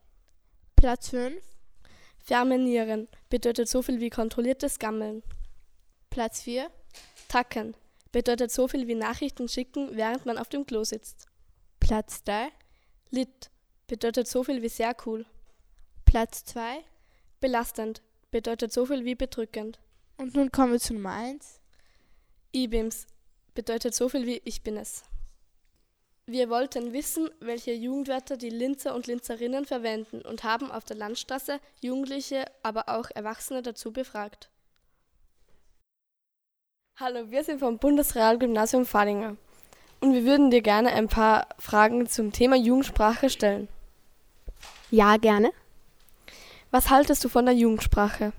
[0.76, 1.44] Platz 5.
[2.20, 5.24] Fermenieren bedeutet so viel wie kontrolliertes Gammeln.
[6.12, 6.70] Platz 4.
[7.30, 7.76] Tacken
[8.12, 11.26] bedeutet so viel wie Nachrichten schicken, während man auf dem Klo sitzt.
[11.80, 12.50] Platz 3.
[13.10, 13.50] Lit
[13.88, 15.26] bedeutet so viel wie sehr cool.
[16.06, 16.84] Platz 2.
[17.40, 19.80] Belastend bedeutet so viel wie bedrückend.
[20.18, 21.60] Und nun kommen wir zu Nummer 1.
[22.54, 23.08] IBIMS
[23.56, 25.06] bedeutet so viel wie ich bin es.
[26.32, 31.60] Wir wollten wissen, welche Jugendwörter die Linzer und Linzerinnen verwenden und haben auf der Landstraße
[31.82, 34.50] Jugendliche, aber auch Erwachsene dazu befragt.
[36.98, 39.36] Hallo, wir sind vom Bundesrealgymnasium Fadinger
[40.00, 43.68] und wir würden dir gerne ein paar Fragen zum Thema Jugendsprache stellen.
[44.90, 45.52] Ja, gerne.
[46.70, 48.32] Was haltest du von der Jugendsprache?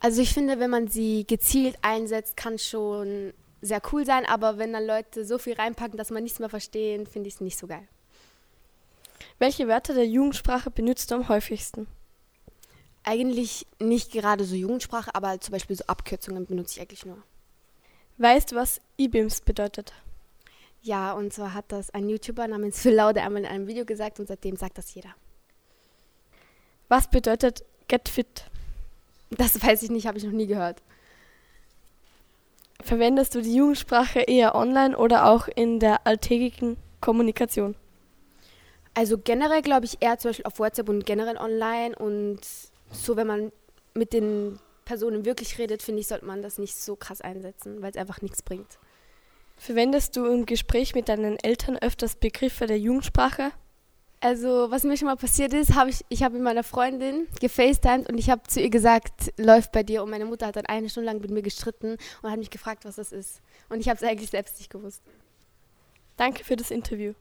[0.00, 4.72] Also ich finde, wenn man sie gezielt einsetzt, kann schon sehr cool sein, aber wenn
[4.72, 7.66] dann Leute so viel reinpacken, dass man nichts mehr verstehen, finde ich es nicht so
[7.66, 7.86] geil.
[9.38, 11.86] Welche Wörter der Jugendsprache benutzt du am häufigsten?
[13.04, 17.22] Eigentlich nicht gerade so Jugendsprache, aber zum Beispiel so Abkürzungen benutze ich eigentlich nur.
[18.18, 19.92] Weißt du, was IBIMS bedeutet?
[20.82, 24.20] Ja, und zwar hat das ein YouTuber namens Phil Laude einmal in einem Video gesagt
[24.20, 25.14] und seitdem sagt das jeder.
[26.88, 28.44] Was bedeutet Get Fit?
[29.30, 30.80] Das weiß ich nicht, habe ich noch nie gehört.
[32.86, 37.74] Verwendest du die Jugendsprache eher online oder auch in der alltägigen Kommunikation?
[38.94, 42.38] Also generell glaube ich eher zum Beispiel auf WhatsApp und generell online und
[42.92, 43.50] so, wenn man
[43.94, 47.90] mit den Personen wirklich redet, finde ich, sollte man das nicht so krass einsetzen, weil
[47.90, 48.78] es einfach nichts bringt.
[49.56, 53.50] Verwendest du im Gespräch mit deinen Eltern öfters Begriffe der Jugendsprache?
[54.20, 58.08] Also, was mir schon mal passiert ist, habe ich, ich habe mit meiner Freundin gefacetimed
[58.08, 60.02] und ich habe zu ihr gesagt, läuft bei dir.
[60.02, 62.84] Und meine Mutter hat dann eine Stunde lang mit mir gestritten und hat mich gefragt,
[62.84, 63.40] was das ist.
[63.68, 65.02] Und ich habe es eigentlich selbst nicht gewusst.
[66.16, 67.12] Danke für das Interview.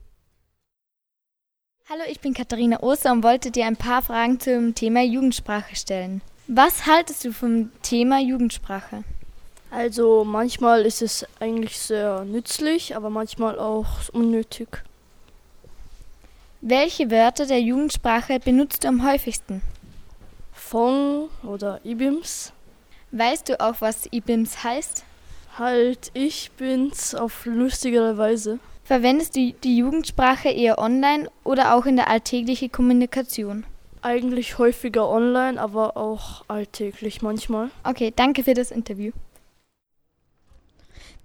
[1.90, 6.22] Hallo, ich bin Katharina Oster und wollte dir ein paar Fragen zum Thema Jugendsprache stellen.
[6.48, 9.04] Was haltest du vom Thema Jugendsprache?
[9.70, 14.84] Also manchmal ist es eigentlich sehr nützlich, aber manchmal auch unnötig.
[16.68, 19.62] Welche Wörter der Jugendsprache benutzt du am häufigsten?
[20.52, 22.54] Fong oder IBIMS.
[23.12, 25.04] Weißt du auch, was IBIMS heißt?
[25.60, 28.58] Halt, ich bin's auf lustigere Weise.
[28.84, 33.64] Verwendest du die Jugendsprache eher online oder auch in der alltäglichen Kommunikation?
[34.02, 37.70] Eigentlich häufiger online, aber auch alltäglich manchmal.
[37.84, 39.12] Okay, danke für das Interview.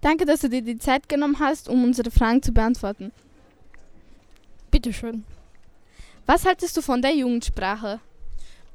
[0.02, 3.10] Danke, dass du dir die Zeit genommen hast, um unsere Fragen zu beantworten.
[4.70, 5.24] Bitteschön.
[6.26, 8.00] Was haltest du von der Jugendsprache?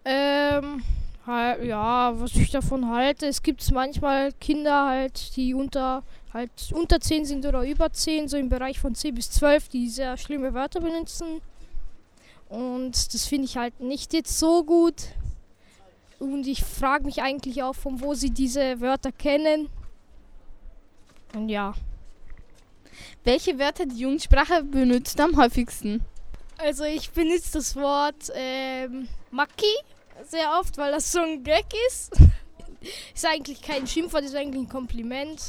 [0.04, 0.84] Ähm,
[1.26, 6.04] halt, ja, was ich davon halte, es gibt manchmal Kinder halt, die unter
[6.36, 9.90] halt unter 10 sind oder über 10, so im Bereich von 10 bis 12, die
[9.90, 11.42] sehr schlimme Wörter benutzen.
[12.50, 14.96] Und das finde ich halt nicht jetzt so gut.
[16.20, 19.70] Und ich frage mich eigentlich auch, von wo sie diese Wörter kennen.
[21.34, 21.74] Und ja.
[23.24, 26.04] Welche Wörter die Jugendsprache benutzt am häufigsten?
[26.58, 29.66] Also ich benutze das Wort ähm, Maki
[30.24, 32.14] sehr oft, weil das so ein Gag ist.
[33.14, 35.42] ist eigentlich kein Schimpfwort, ist eigentlich ein Kompliment.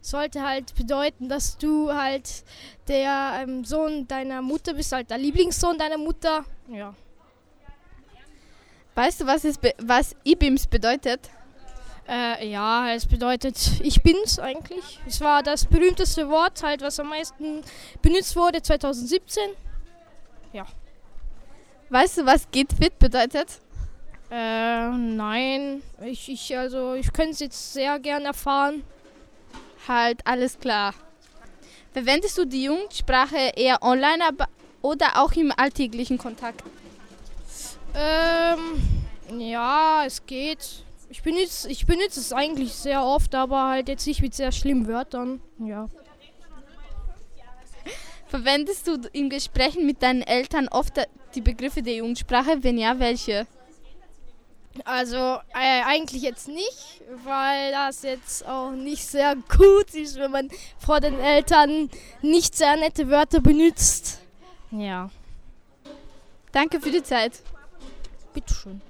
[0.00, 2.44] Sollte halt bedeuten, dass du halt
[2.86, 6.44] der ähm, Sohn deiner Mutter bist, halt der Lieblingssohn deiner Mutter.
[6.68, 6.94] Ja.
[8.94, 11.30] Weißt du, was, es was IBIMS bedeutet?
[12.08, 14.98] Äh, ja, es bedeutet ich bin's eigentlich.
[15.06, 17.62] Es war das berühmteste Wort, halt, was am meisten
[18.00, 19.50] benutzt wurde 2017.
[20.54, 20.66] Ja.
[21.90, 23.60] Weißt du, was Get Fit bedeutet?
[24.30, 25.82] Äh, nein.
[26.02, 28.84] Ich, ich also, ich könnte es jetzt sehr gern erfahren.
[29.86, 30.94] Halt, alles klar.
[31.92, 34.24] Verwendest du die Jugendsprache eher online
[34.82, 36.62] oder auch im alltäglichen Kontakt?
[37.94, 40.84] Ähm, ja, es geht.
[41.10, 44.86] Ich benutze, ich benutze es eigentlich sehr oft, aber halt jetzt nicht mit sehr schlimmen
[44.86, 45.40] Wörtern.
[45.58, 45.88] Ja.
[48.26, 50.94] Verwendest du in Gesprächen mit deinen Eltern oft
[51.34, 52.62] die Begriffe der Jugendsprache?
[52.62, 53.46] Wenn ja, welche?
[54.84, 60.50] Also äh, eigentlich jetzt nicht, weil das jetzt auch nicht sehr gut ist, wenn man
[60.78, 61.90] vor den Eltern
[62.20, 64.20] nicht sehr nette Wörter benutzt.
[64.70, 65.10] Ja.
[66.52, 67.42] Danke für die Zeit.
[68.34, 68.80] Bitteschön.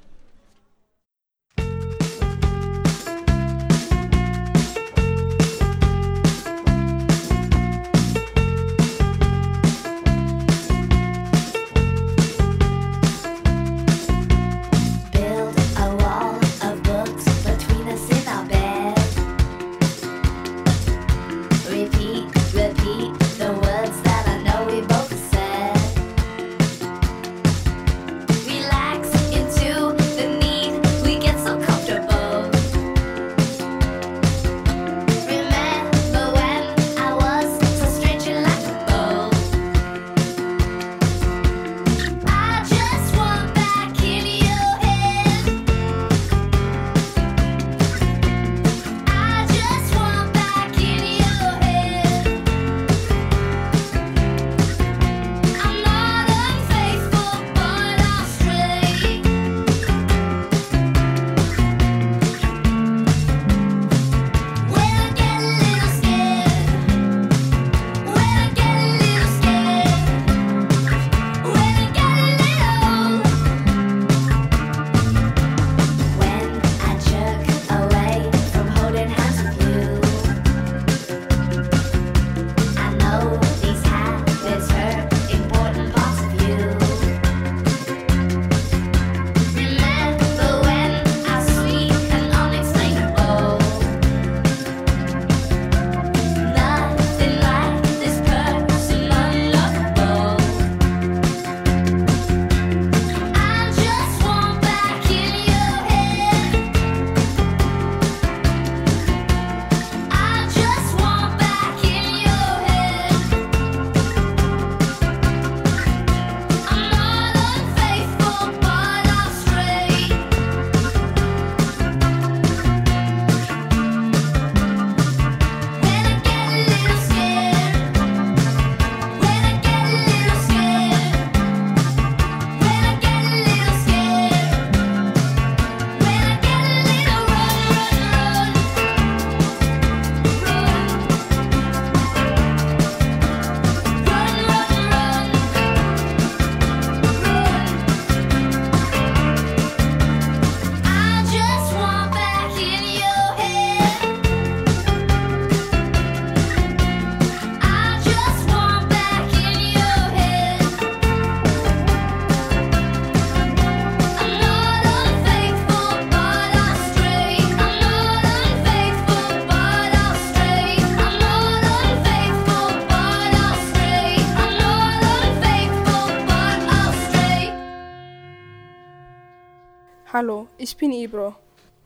[180.79, 181.35] Bin Ibro.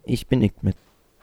[0.05, 0.77] Ich bin Ikmet.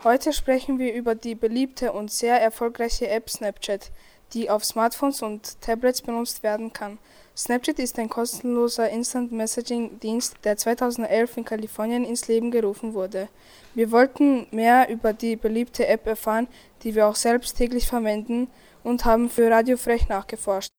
[0.03, 3.91] Heute sprechen wir über die beliebte und sehr erfolgreiche App Snapchat,
[4.34, 6.97] die auf Smartphones und Tablets benutzt werden kann.
[7.38, 13.30] Snapchat ist ein kostenloser Instant Messaging Dienst, der 2011 in Kalifornien ins Leben gerufen wurde.
[13.76, 16.47] Wir wollten mehr über die beliebte App erfahren,
[16.82, 18.47] die wir auch selbst täglich verwenden
[18.84, 20.72] und haben für Radio Frech nachgeforscht.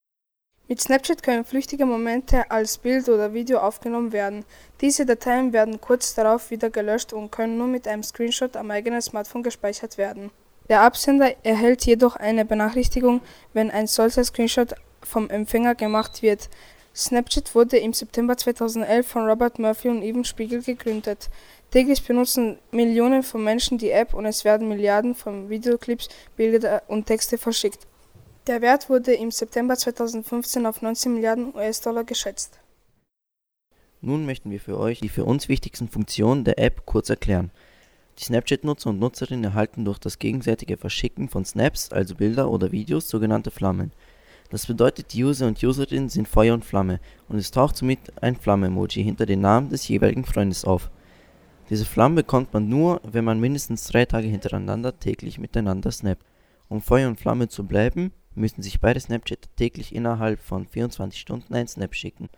[0.70, 4.44] Mit Snapchat können flüchtige Momente als Bild oder Video aufgenommen werden.
[4.80, 9.02] Diese Dateien werden kurz darauf wieder gelöscht und können nur mit einem Screenshot am eigenen
[9.02, 10.30] Smartphone gespeichert werden.
[10.68, 13.20] Der Absender erhält jedoch eine Benachrichtigung,
[13.52, 16.48] wenn ein solcher Screenshot vom Empfänger gemacht wird.
[16.94, 21.30] Snapchat wurde im September 2011 von Robert Murphy und Evan Spiegel gegründet.
[21.72, 27.06] Täglich benutzen Millionen von Menschen die App und es werden Milliarden von Videoclips, Bilder und
[27.06, 27.89] Texte verschickt.
[28.50, 32.58] Der Wert wurde im September 2015 auf 19 Milliarden US-Dollar geschätzt.
[34.00, 37.52] Nun möchten wir für euch die für uns wichtigsten Funktionen der App kurz erklären.
[38.18, 43.08] Die Snapchat-Nutzer und Nutzerinnen erhalten durch das gegenseitige Verschicken von Snaps, also Bilder oder Videos,
[43.08, 43.92] sogenannte Flammen.
[44.50, 46.98] Das bedeutet, die User und Userinnen sind Feuer und Flamme
[47.28, 50.90] und es taucht somit ein Flamme-Emoji hinter den Namen des jeweiligen Freundes auf.
[51.68, 56.26] Diese Flammen bekommt man nur, wenn man mindestens drei Tage hintereinander täglich miteinander snappt.
[56.68, 61.54] Um Feuer und Flamme zu bleiben, müssen sich beide Snapchatter täglich innerhalb von 24 Stunden
[61.54, 62.28] ein Snap schicken.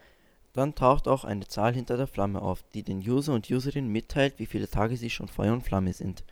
[0.52, 4.38] Dann taucht auch eine Zahl hinter der Flamme auf, die den User und Userin mitteilt,
[4.38, 6.24] wie viele Tage sie schon Feuer und Flamme sind.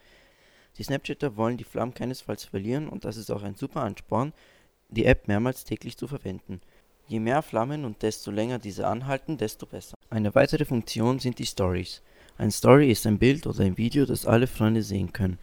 [0.76, 4.32] Die Snapchatter wollen die Flammen keinesfalls verlieren und das ist auch ein super Ansporn,
[4.88, 6.60] die App mehrmals täglich zu verwenden.
[7.06, 9.94] Je mehr Flammen und desto länger diese anhalten, desto besser.
[10.10, 12.02] Eine weitere Funktion sind die Stories.
[12.38, 15.38] Ein Story ist ein Bild oder ein Video, das alle Freunde sehen können.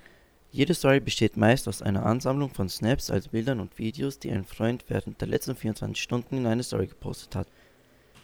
[0.51, 4.45] Jede Story besteht meist aus einer Ansammlung von Snaps als Bildern und Videos, die ein
[4.45, 7.47] Freund während der letzten 24 Stunden in eine Story gepostet hat.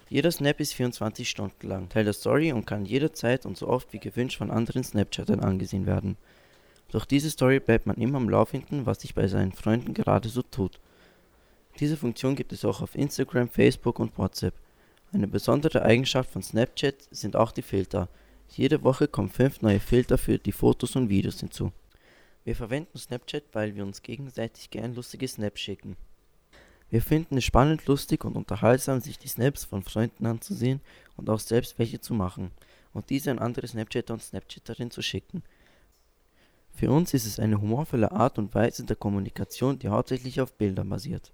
[0.10, 3.92] Jeder Snap ist 24 Stunden lang, Teil der Story und kann jederzeit und so oft
[3.94, 6.18] wie gewünscht von anderen Snapchattern angesehen werden.
[6.90, 10.44] Durch diese Story bleibt man immer am Laufenden, was sich bei seinen Freunden gerade so
[10.44, 10.80] tut.
[11.80, 14.54] Diese Funktion gibt es auch auf Instagram, Facebook und WhatsApp.
[15.12, 18.08] Eine besondere Eigenschaft von Snapchat sind auch die Filter.
[18.50, 21.72] Jede Woche kommen fünf neue Filter für die Fotos und Videos hinzu.
[22.44, 25.96] Wir verwenden Snapchat, weil wir uns gegenseitig gern lustige Snaps schicken.
[26.90, 30.82] Wir finden es spannend, lustig und unterhaltsam, sich die Snaps von Freunden anzusehen
[31.16, 32.52] und auch selbst welche zu machen
[32.94, 35.44] und diese an andere Snapchatter und Snapchatterinnen zu schicken.
[36.72, 40.90] Für uns ist es eine humorvolle Art und Weise der Kommunikation, die hauptsächlich auf Bildern
[40.90, 41.32] basiert.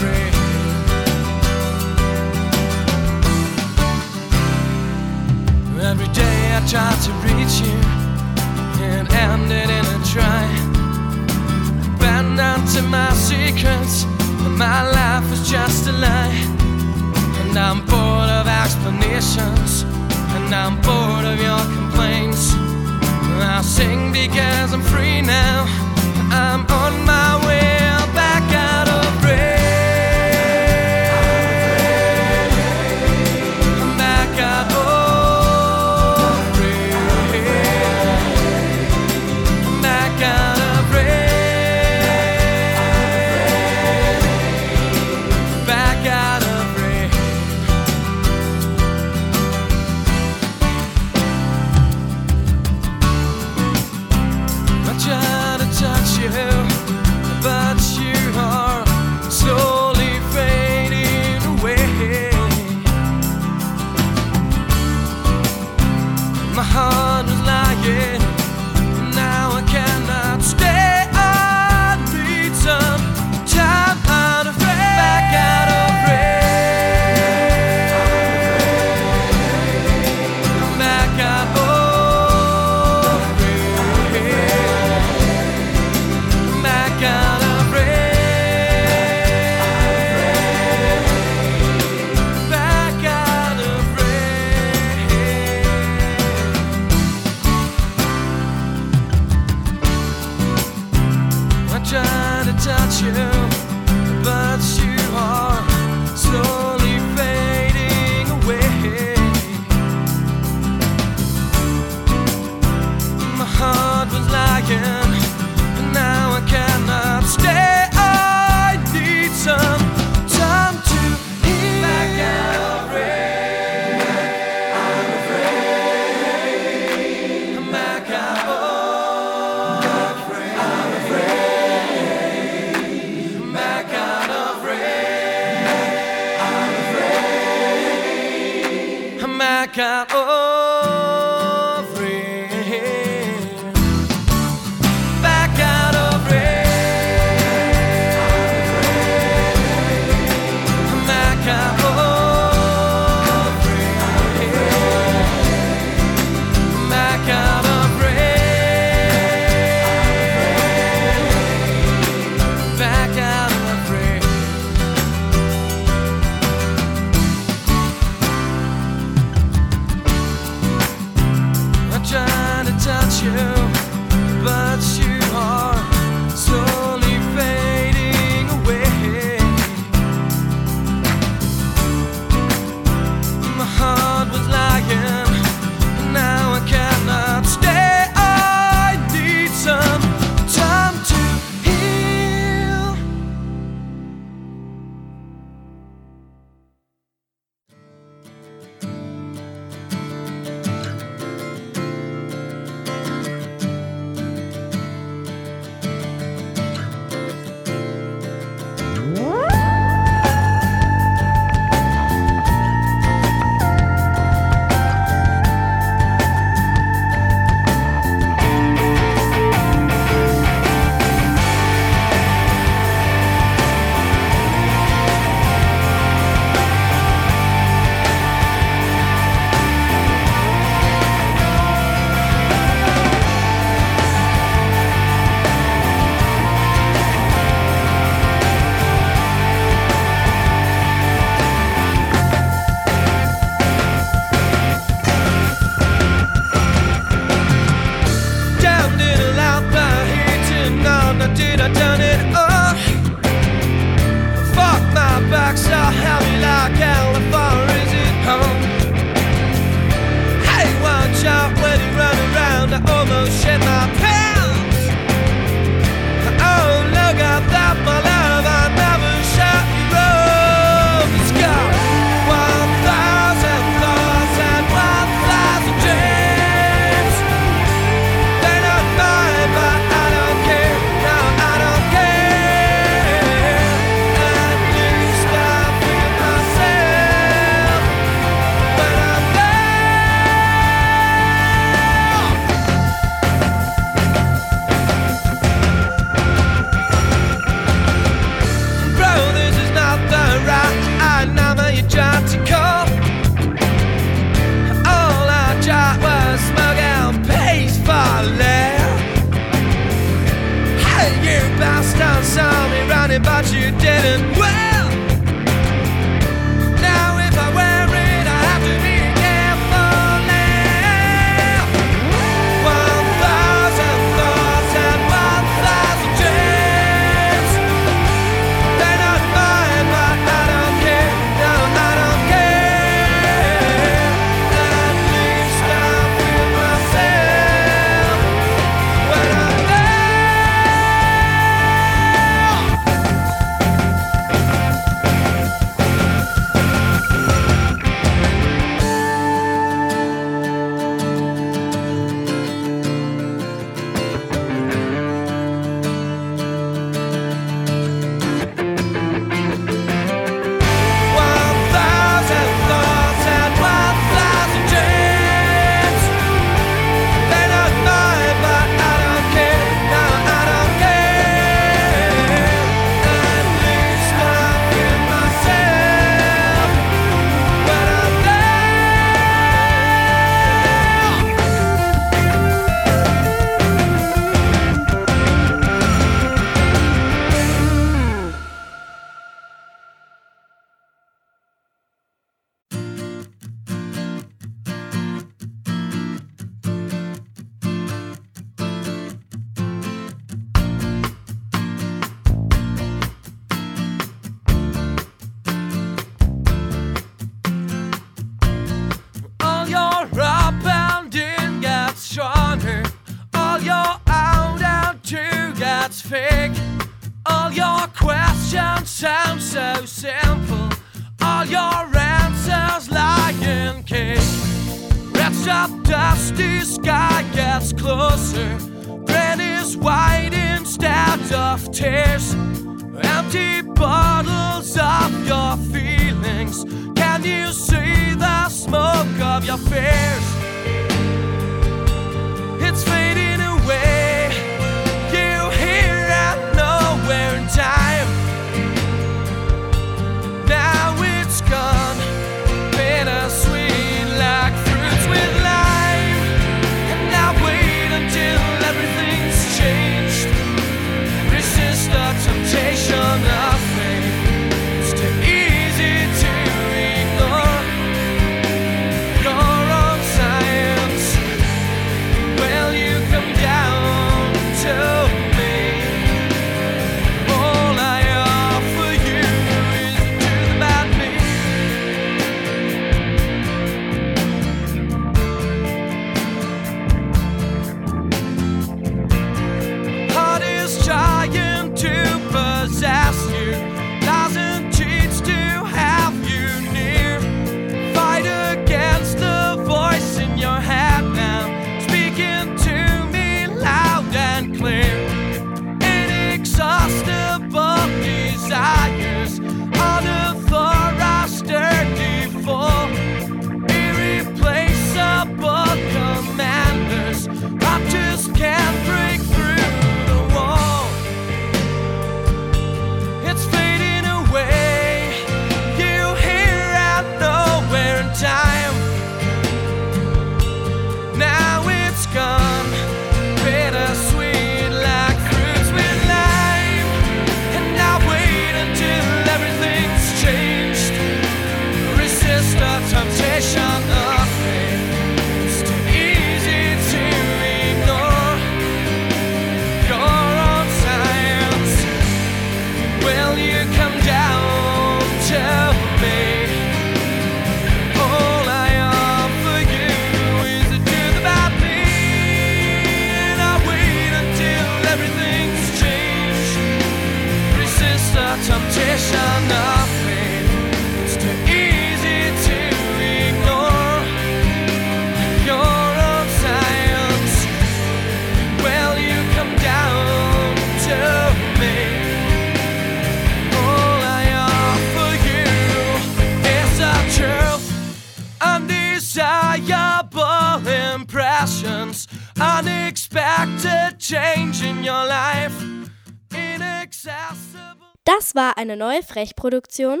[598.18, 600.00] Das war eine neue Frechproduktion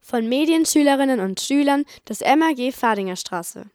[0.00, 3.66] von Medienschülerinnen und Schülern des MAG Fadingerstraße.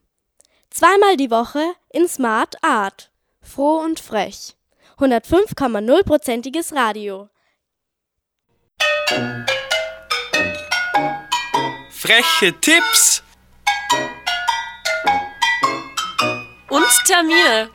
[0.72, 1.62] Zweimal die Woche
[1.94, 3.12] in Smart Art.
[3.42, 4.56] Froh und frech.
[4.98, 7.30] 105,0%iges Radio.
[11.92, 13.22] Freche Tipps
[16.70, 17.70] Und Termine.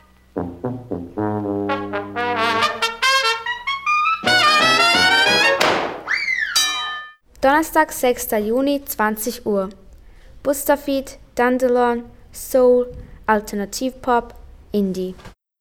[7.41, 8.33] Donnerstag, 6.
[8.45, 9.69] Juni, 20 Uhr.
[10.43, 12.93] Bustafid, Dandelion, Soul,
[13.25, 14.35] Alternativpop,
[14.71, 15.15] Indie.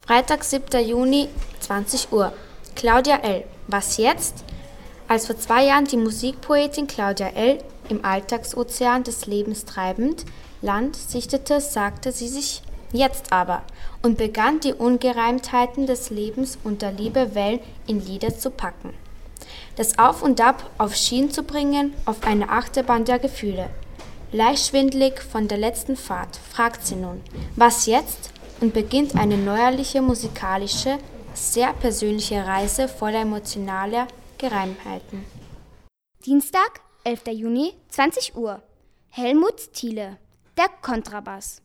[0.06, 0.86] Freitag, 7.
[0.86, 2.34] Juni, 20 Uhr.
[2.76, 3.44] Claudia L.
[3.66, 4.44] Was jetzt?
[5.08, 7.56] Als vor zwei Jahren die Musikpoetin Claudia L.
[7.88, 10.26] im Alltagsozean des Lebens treibend
[10.60, 12.60] Land sichtete, sagte sie sich
[12.92, 13.62] jetzt aber
[14.02, 18.92] und begann die Ungereimtheiten des Lebens unter Liebewellen in Lieder zu packen.
[19.76, 23.70] Das Auf und Ab auf Schienen zu bringen, auf eine Achterbahn der Gefühle.
[24.32, 27.20] Leicht schwindlig von der letzten Fahrt, fragt sie nun,
[27.56, 28.30] was jetzt?
[28.60, 30.98] Und beginnt eine neuerliche musikalische,
[31.34, 34.06] sehr persönliche Reise voller emotionaler
[34.38, 35.24] Gereimtheiten.
[36.26, 37.22] Dienstag, 11.
[37.32, 38.62] Juni, 20 Uhr.
[39.08, 40.18] Helmut Thiele,
[40.56, 41.62] der Kontrabass.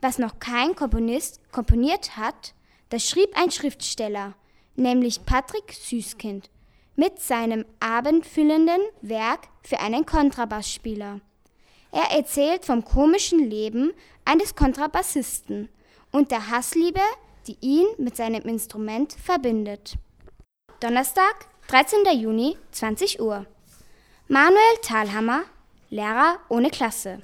[0.00, 2.54] Was noch kein Komponist komponiert hat,
[2.90, 4.34] das schrieb ein Schriftsteller,
[4.76, 6.50] nämlich Patrick Süßkind,
[6.96, 11.20] mit seinem abendfüllenden Werk für einen Kontrabassspieler.
[11.92, 13.92] Er erzählt vom komischen Leben
[14.24, 15.68] eines Kontrabassisten
[16.10, 17.00] und der Hassliebe,
[17.46, 19.94] die ihn mit seinem Instrument verbindet.
[20.80, 22.04] Donnerstag, 13.
[22.18, 23.46] Juni, 20 Uhr.
[24.28, 25.44] Manuel Thalhammer,
[25.88, 27.22] Lehrer ohne Klasse.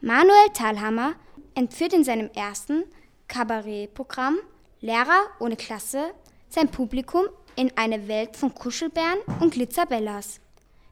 [0.00, 1.14] Manuel Thalhammer
[1.54, 2.84] entführt in seinem ersten
[3.28, 4.38] Kabarettprogramm
[4.80, 6.10] Lehrer ohne Klasse
[6.48, 7.26] sein Publikum
[7.60, 10.40] in eine Welt von Kuschelbären und Glitzerbellas.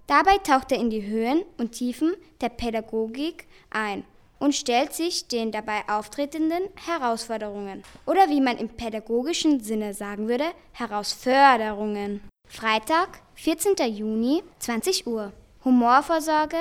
[0.07, 2.13] Dabei taucht er in die Höhen und Tiefen
[2.43, 4.05] der Pädagogik ein
[4.39, 10.45] und stellt sich den dabei auftretenden Herausforderungen oder wie man im pädagogischen Sinne sagen würde,
[10.73, 12.21] Herausforderungen.
[12.47, 13.77] Freitag, 14.
[13.91, 15.33] Juni, 20 Uhr.
[15.65, 16.59] Humorvorsorge,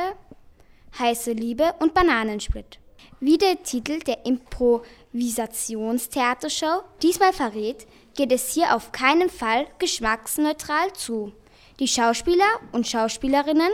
[0.98, 2.80] heiße Liebe und Bananensplit.
[3.20, 7.86] Wie der Titel der Improvisationstheatershow diesmal verrät,
[8.18, 11.32] geht es hier auf keinen Fall geschmacksneutral zu.
[11.80, 13.72] Die Schauspieler und Schauspielerinnen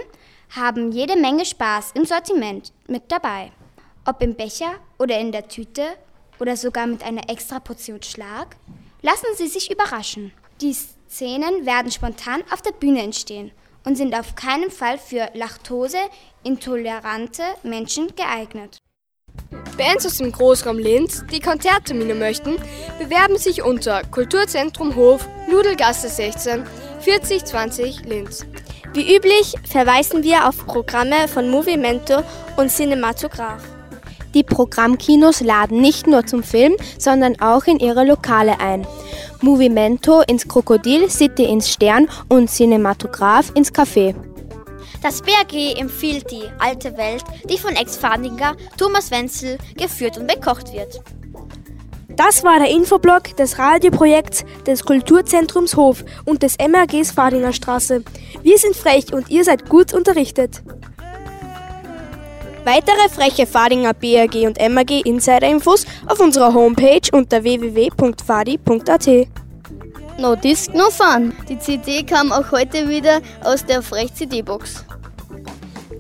[0.56, 3.52] haben jede Menge Spaß im Sortiment mit dabei.
[4.06, 5.82] Ob im Becher oder in der Tüte
[6.40, 8.58] oder sogar mit einer extra Portion Schlag,
[9.02, 10.32] lassen Sie sich überraschen.
[10.62, 13.52] Die Szenen werden spontan auf der Bühne entstehen
[13.86, 18.83] und sind auf keinen Fall für laktoseintolerante Menschen geeignet.
[19.78, 22.58] Bands aus dem Großraum Linz, die Konzerttermine möchten,
[23.00, 26.64] bewerben sich unter Kulturzentrum Hof, Nudelgasse 16,
[27.00, 28.46] 4020 Linz.
[28.94, 32.22] Wie üblich verweisen wir auf Programme von Movimento
[32.58, 33.64] und Cinematograph.
[34.34, 38.86] Die Programmkinos laden nicht nur zum Film, sondern auch in ihre Lokale ein.
[39.42, 44.16] Movimento ins Krokodil, City ins Stern und Cinematograph ins Café.
[45.04, 51.02] Das BRG empfiehlt die alte Welt, die von Ex-Fadinger Thomas Wenzel geführt und bekocht wird.
[52.16, 58.04] Das war der Infoblog des Radioprojekts des Kulturzentrums Hof und des MRGs Fadinger Straße.
[58.44, 60.64] Wir sind frech und ihr seid gut unterrichtet.
[62.64, 69.10] Weitere freche Fadinger BRG und MRG Insider-Infos auf unserer Homepage unter www.fadi.at.
[70.18, 71.34] No Disc, no Fun.
[71.50, 74.86] Die CD kam auch heute wieder aus der Frech-CD-Box.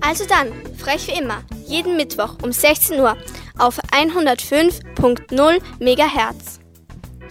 [0.01, 3.17] Also dann, frech wie immer, jeden Mittwoch um 16 Uhr
[3.57, 6.59] auf 105.0 MHz.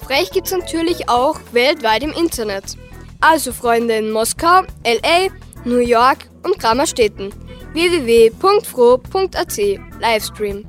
[0.05, 2.77] Frech gibt's natürlich auch weltweit im Internet.
[3.21, 5.29] Also Freunde in Moskau, LA,
[5.65, 7.33] New York und Grammerstädten.
[7.73, 9.57] www.fro.at
[10.01, 10.67] Livestream.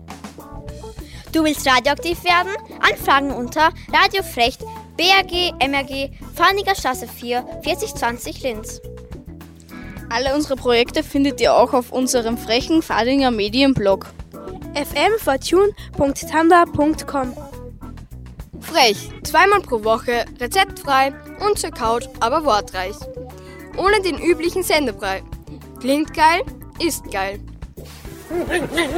[1.31, 2.51] Du willst radioaktiv werden?
[2.79, 4.61] Anfragen unter Radiofrecht
[4.97, 8.79] BRG MRG Farniger Straße 4 4020 Linz.
[10.09, 14.05] Alle unsere Projekte findet ihr auch auf unserem frechen Fadinger Medienblog.
[14.75, 17.35] fmfortune.tanda.com
[18.61, 21.11] Frech, zweimal pro Woche, rezeptfrei
[21.45, 22.93] und zur Couch, aber wortreich.
[23.77, 25.23] Ohne den üblichen Sendebrei.
[25.79, 26.43] Klingt geil,
[26.79, 27.39] ist geil.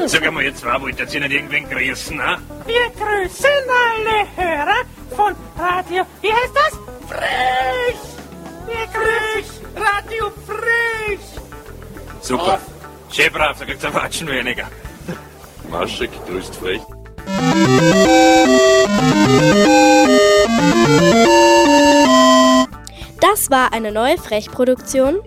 [0.05, 2.37] Sag einmal, ihr zwei wollt ihr nicht irgendwen grüßen, ne?
[2.65, 6.79] Wir grüßen alle Hörer von Radio, wie heißt das?
[7.09, 7.99] Frech!
[8.65, 11.19] Wir grüßen Radio Frech!
[12.21, 12.59] Super.
[13.11, 14.67] Schön brav, da kriegt's ein Watschen weniger.
[15.69, 16.81] Maschek grüßt frech.
[23.21, 25.21] Das war eine neue Frechproduktion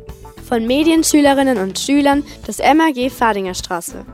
[0.46, 4.04] von Medienschülerinnen und Schülern des MAG Fadinger Straße.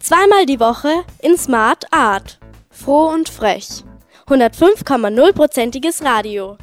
[0.00, 2.38] Zweimal die Woche in Smart Art.
[2.70, 3.84] Froh und frech.
[4.26, 6.56] 105,0%iges Radio.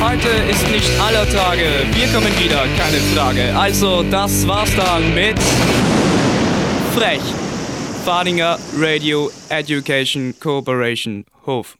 [0.00, 1.64] Heute ist nicht aller Tage.
[1.92, 3.58] Wir kommen wieder, keine Frage.
[3.58, 5.36] Also, das war's dann mit
[6.94, 7.20] Frech.
[8.04, 11.76] Fadinger Radio Education Corporation Hof.